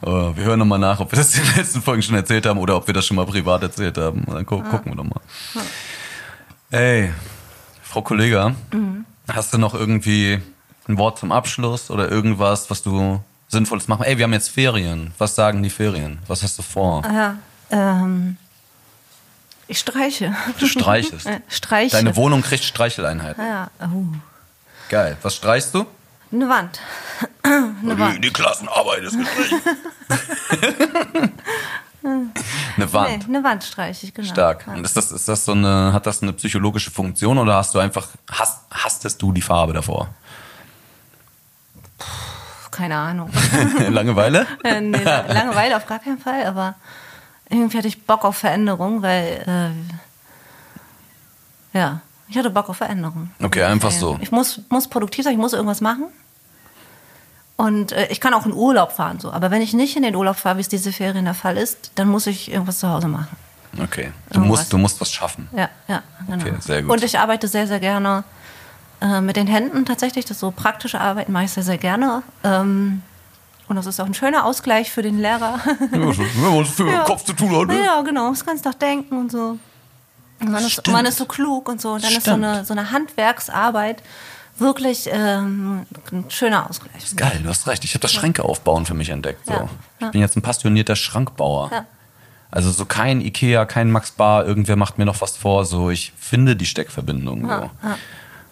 Oh, 0.01 0.35
wir 0.35 0.43
hören 0.45 0.59
nochmal 0.59 0.79
nach, 0.79 0.99
ob 0.99 1.11
wir 1.11 1.17
das 1.17 1.35
in 1.35 1.43
den 1.43 1.55
letzten 1.57 1.81
Folgen 1.81 2.01
schon 2.01 2.15
erzählt 2.15 2.45
haben 2.45 2.59
oder 2.59 2.75
ob 2.75 2.87
wir 2.87 2.93
das 2.93 3.05
schon 3.05 3.15
mal 3.17 3.25
privat 3.25 3.61
erzählt 3.63 3.97
haben. 3.97 4.23
Und 4.25 4.35
dann 4.35 4.45
gu 4.45 4.61
gucken 4.61 4.91
wir 4.91 4.95
doch 4.95 5.03
mal. 5.03 5.21
Ey, 6.71 7.11
Frau 7.81 8.01
Kollega, 8.01 8.53
Mhm. 8.71 9.05
hast 9.27 9.53
du 9.53 9.57
noch 9.57 9.73
irgendwie 9.73 10.39
ein 10.87 10.97
Wort 10.97 11.17
zum 11.19 11.31
Abschluss 11.31 11.89
oder 11.89 12.09
irgendwas, 12.09 12.69
was 12.69 12.81
du 12.83 13.21
Sinnvolles 13.47 13.87
machen? 13.87 14.03
Ey, 14.03 14.17
wir 14.17 14.25
haben 14.25 14.33
jetzt 14.33 14.49
Ferien. 14.49 15.11
Was 15.17 15.35
sagen 15.35 15.63
die 15.63 15.69
Ferien? 15.71 16.19
Was 16.27 16.43
hast 16.43 16.57
du 16.59 16.61
vor? 16.63 17.03
Ah 17.05 17.13
ja, 17.13 17.35
ähm, 17.71 18.37
ich 19.69 19.79
streiche. 19.79 20.35
Du 20.59 20.67
streichest. 20.67 21.25
Äh, 21.27 21.39
Streiche. 21.47 21.95
Deine 21.95 22.15
Wohnung 22.15 22.41
kriegt 22.41 22.63
Streicheleinheiten. 22.63 23.43
Ja, 23.45 23.69
oh. 23.81 24.03
Geil. 24.89 25.15
Was 25.21 25.35
streichst 25.35 25.73
du? 25.73 25.85
Eine 26.31 26.49
Wand. 26.49 26.79
Die, 28.13 28.21
die 28.21 28.29
Klassenarbeit 28.31 29.03
ist 29.03 29.17
gestrichen. 29.17 29.61
Eine 32.01 32.29
Nee, 32.77 32.93
Wand. 32.93 33.25
eine 33.27 33.43
Wand 33.43 33.63
streiche 33.63 34.05
ich, 34.05 34.13
genau. 34.13 34.27
Stark. 34.29 34.65
Und 34.67 34.85
ist 34.85 34.95
das, 34.95 35.11
ist 35.11 35.27
das 35.27 35.43
so 35.43 35.51
eine, 35.51 35.91
hat 35.91 36.05
das 36.05 36.21
eine 36.23 36.31
psychologische 36.33 36.91
Funktion 36.91 37.37
oder 37.37 37.55
hast 37.55 37.75
du 37.75 37.79
einfach, 37.79 38.07
hast, 38.31 38.61
hastest 38.71 39.21
du 39.21 39.33
die 39.33 39.41
Farbe 39.41 39.73
davor? 39.73 40.07
Keine 42.71 42.95
Ahnung. 42.95 43.29
Langeweile? 43.89 44.47
Äh, 44.63 44.79
nee, 44.79 45.03
La- 45.03 45.25
Langeweile 45.27 45.75
auf 45.75 45.85
gar 45.87 45.99
keinen 45.99 46.19
Fall, 46.19 46.45
aber 46.45 46.75
irgendwie 47.49 47.77
hatte 47.77 47.87
ich 47.87 48.05
Bock 48.05 48.25
auf 48.25 48.37
Veränderung, 48.37 49.01
weil, 49.01 49.73
äh, 51.73 51.77
ja, 51.77 52.01
ich 52.27 52.37
hatte 52.37 52.49
Bock 52.49 52.69
auf 52.69 52.77
Veränderung. 52.77 53.31
Okay, 53.41 53.63
einfach 53.63 53.91
so. 53.91 54.17
Ich 54.21 54.31
muss, 54.31 54.61
muss 54.69 54.87
produktiv 54.87 55.23
sein, 55.25 55.33
ich 55.33 55.39
muss 55.39 55.53
irgendwas 55.53 55.81
machen. 55.81 56.05
Und 57.57 57.91
äh, 57.91 58.07
ich 58.09 58.21
kann 58.21 58.33
auch 58.33 58.45
in 58.45 58.53
Urlaub 58.53 58.91
fahren, 58.93 59.19
so. 59.19 59.31
Aber 59.31 59.51
wenn 59.51 59.61
ich 59.61 59.73
nicht 59.73 59.97
in 59.97 60.03
den 60.03 60.15
Urlaub 60.15 60.37
fahre, 60.37 60.57
wie 60.57 60.61
es 60.61 60.69
diese 60.69 60.93
Ferien 60.93 61.25
der 61.25 61.33
Fall 61.33 61.57
ist, 61.57 61.91
dann 61.95 62.07
muss 62.07 62.25
ich 62.27 62.51
irgendwas 62.51 62.79
zu 62.79 62.87
Hause 62.87 63.07
machen. 63.07 63.35
Okay. 63.81 64.11
Du 64.29 64.39
Irgendwas. 64.39 64.59
musst, 64.59 64.73
du 64.73 64.77
musst 64.77 65.01
was 65.01 65.11
schaffen. 65.11 65.49
Ja, 65.55 65.69
ja, 65.87 66.01
genau. 66.27 66.41
Okay, 66.41 66.53
sehr 66.59 66.81
gut. 66.83 66.91
Und 66.91 67.03
ich 67.03 67.19
arbeite 67.19 67.47
sehr, 67.47 67.67
sehr 67.67 67.79
gerne 67.79 68.23
äh, 69.01 69.21
mit 69.21 69.35
den 69.35 69.47
Händen 69.47 69.85
tatsächlich. 69.85 70.25
Das 70.25 70.39
so 70.39 70.51
praktische 70.51 70.99
Arbeiten 71.01 71.31
mache 71.31 71.45
ich 71.45 71.51
sehr, 71.51 71.63
sehr 71.63 71.77
gerne. 71.77 72.23
Ähm, 72.43 73.01
und 73.69 73.75
das 73.75 73.85
ist 73.85 73.99
auch 73.99 74.05
ein 74.05 74.13
schöner 74.13 74.45
Ausgleich 74.45 74.91
für 74.91 75.01
den 75.01 75.19
Lehrer. 75.19 75.59
was 75.91 76.69
für 76.69 76.89
Ja. 76.89 77.03
Kopf 77.03 77.23
zu 77.23 77.33
tun 77.33 77.55
hat, 77.55 77.67
ne? 77.67 77.85
ja, 77.85 78.01
genau. 78.01 78.29
Das 78.31 78.45
kannst 78.45 78.65
du 78.65 78.69
doch 78.71 78.77
denken 78.77 79.17
und 79.17 79.31
so. 79.31 79.57
Und 80.41 80.51
man, 80.51 80.63
ist, 80.63 80.71
Stimmt. 80.71 80.87
man 80.95 81.05
ist 81.05 81.17
so 81.17 81.25
klug 81.25 81.67
und 81.69 81.79
so. 81.81 81.91
Und 81.93 82.03
dann 82.03 82.11
ist 82.11 82.25
so 82.25 82.31
Stimmt. 82.31 82.45
eine, 82.45 82.65
so 82.65 82.73
eine 82.73 82.91
Handwerksarbeit 82.91 84.01
wirklich 84.57 85.09
ähm, 85.11 85.85
ein 86.11 86.25
schöner 86.29 86.69
Ausgleich. 86.69 87.15
Geil, 87.15 87.39
du 87.43 87.49
hast 87.49 87.67
recht. 87.67 87.83
Ich 87.85 87.91
habe 87.93 88.01
das 88.01 88.11
Schränke 88.13 88.43
aufbauen 88.43 88.85
für 88.85 88.93
mich 88.93 89.09
entdeckt. 89.09 89.45
So. 89.45 89.53
Ja, 89.53 89.69
ja. 89.99 90.07
Ich 90.07 90.11
bin 90.11 90.21
jetzt 90.21 90.35
ein 90.35 90.41
passionierter 90.41 90.95
Schrankbauer. 90.95 91.69
Ja. 91.71 91.85
Also 92.51 92.71
so 92.71 92.85
kein 92.85 93.21
Ikea, 93.21 93.65
kein 93.65 93.91
Max 93.91 94.11
Bar, 94.11 94.45
irgendwer 94.45 94.75
macht 94.75 94.97
mir 94.97 95.05
noch 95.05 95.21
was 95.21 95.37
vor. 95.37 95.65
So, 95.65 95.89
ich 95.91 96.13
finde 96.17 96.55
die 96.55 96.65
Steckverbindung. 96.65 97.41
So. 97.43 97.47
Ja, 97.49 97.69
ja. 97.83 97.97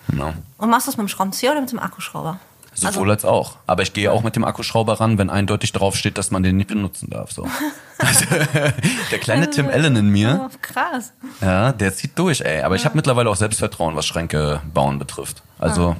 Genau. 0.09 0.33
Und 0.57 0.69
machst 0.69 0.87
du 0.87 0.91
es 0.91 0.97
mit 0.97 1.05
dem 1.05 1.09
Schraubenzieher 1.09 1.51
oder 1.51 1.61
mit 1.61 1.71
dem 1.71 1.79
Akkuschrauber? 1.79 2.39
Sowohl 2.79 3.09
als 3.11 3.25
auch. 3.25 3.57
Aber 3.65 3.81
ich 3.83 3.93
gehe 3.93 4.11
auch 4.11 4.21
mit 4.23 4.35
dem 4.35 4.45
Akkuschrauber 4.45 4.99
ran, 4.99 5.17
wenn 5.17 5.29
eindeutig 5.29 5.71
drauf 5.71 5.95
steht, 5.95 6.17
dass 6.17 6.29
man 6.31 6.43
den 6.43 6.57
nicht 6.57 6.69
benutzen 6.69 7.09
darf. 7.09 7.31
So. 7.31 7.47
Also, 7.99 8.25
der 9.09 9.17
kleine 9.17 9.49
Tim 9.49 9.67
Allen 9.69 9.95
in 9.95 10.09
mir, 10.09 10.47
Oh, 10.51 10.55
krass. 10.61 11.13
ja, 11.41 11.71
der 11.71 11.95
zieht 11.95 12.11
durch, 12.19 12.41
ey. 12.41 12.61
Aber 12.61 12.75
ich 12.75 12.85
habe 12.85 12.95
mittlerweile 12.95 13.27
auch 13.27 13.35
Selbstvertrauen, 13.35 13.95
was 13.95 14.05
Schränke 14.05 14.61
bauen 14.71 14.99
betrifft. 14.99 15.41
Also 15.57 15.95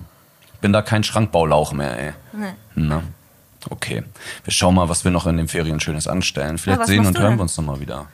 bin 0.62 0.72
da 0.74 0.84
kein 0.84 1.04
Schrankbaulauch 1.04 1.74
mehr, 1.74 2.00
ey. 2.00 2.14
Nee. 2.34 2.54
Na, 2.76 3.02
okay. 3.72 4.04
Wir 4.44 4.54
schauen 4.54 4.76
mal, 4.76 4.90
was 4.90 5.06
wir 5.06 5.10
noch 5.12 5.26
in 5.26 5.38
den 5.38 5.48
Ferien 5.48 5.80
Schönes 5.80 6.08
anstellen. 6.08 6.60
Vielleicht 6.60 6.82
was 6.82 6.88
sehen 6.88 7.04
und 7.08 7.18
hören 7.18 7.32
denn? 7.32 7.40
wir 7.40 7.42
uns 7.42 7.58
nochmal 7.58 7.80
wieder. 7.80 8.06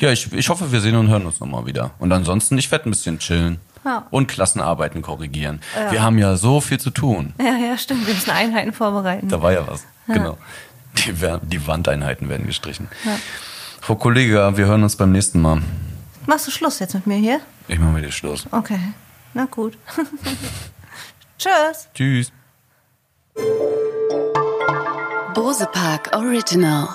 Ja, 0.00 0.10
ich, 0.10 0.32
ich 0.32 0.48
hoffe, 0.48 0.72
wir 0.72 0.80
sehen 0.80 0.96
und 0.96 1.08
hören 1.08 1.26
uns 1.26 1.38
nochmal 1.38 1.64
wieder. 1.64 1.92
Und 2.00 2.10
ansonsten, 2.10 2.58
ich 2.58 2.72
werde 2.72 2.88
ein 2.88 2.90
bisschen 2.90 3.20
chillen. 3.20 3.60
Ja. 3.86 4.06
Und 4.10 4.26
Klassenarbeiten 4.26 5.00
korrigieren. 5.00 5.60
Wir 5.90 6.02
haben 6.02 6.18
ja 6.18 6.36
so 6.36 6.60
viel 6.60 6.78
zu 6.78 6.90
tun. 6.90 7.34
Ja, 7.40 7.56
ja, 7.56 7.78
stimmt. 7.78 8.06
Wir 8.06 8.14
müssen 8.14 8.30
Einheiten 8.30 8.72
vorbereiten. 8.72 9.28
Da 9.28 9.40
war 9.40 9.52
ja 9.52 9.66
was. 9.66 9.86
Genau. 10.08 10.36
Die, 10.98 11.14
die 11.42 11.66
Wandeinheiten 11.66 12.28
werden 12.28 12.46
gestrichen. 12.46 12.88
Frau 13.80 13.94
Kollege, 13.94 14.56
wir 14.56 14.66
hören 14.66 14.82
uns 14.82 14.96
beim 14.96 15.12
nächsten 15.12 15.40
Mal. 15.40 15.62
Machst 16.26 16.48
du 16.48 16.50
Schluss 16.50 16.80
jetzt 16.80 16.94
mit 16.94 17.06
mir 17.06 17.16
hier? 17.16 17.40
Ich 17.68 17.78
mache 17.78 17.96
wieder 17.96 18.10
Schluss. 18.10 18.46
Okay. 18.50 18.80
Na 19.34 19.44
gut. 19.44 19.78
Tschüss. 21.38 21.88
Tschüss. 21.94 22.32
Bose 25.34 25.66
Park 25.66 26.10
Original. 26.16 26.88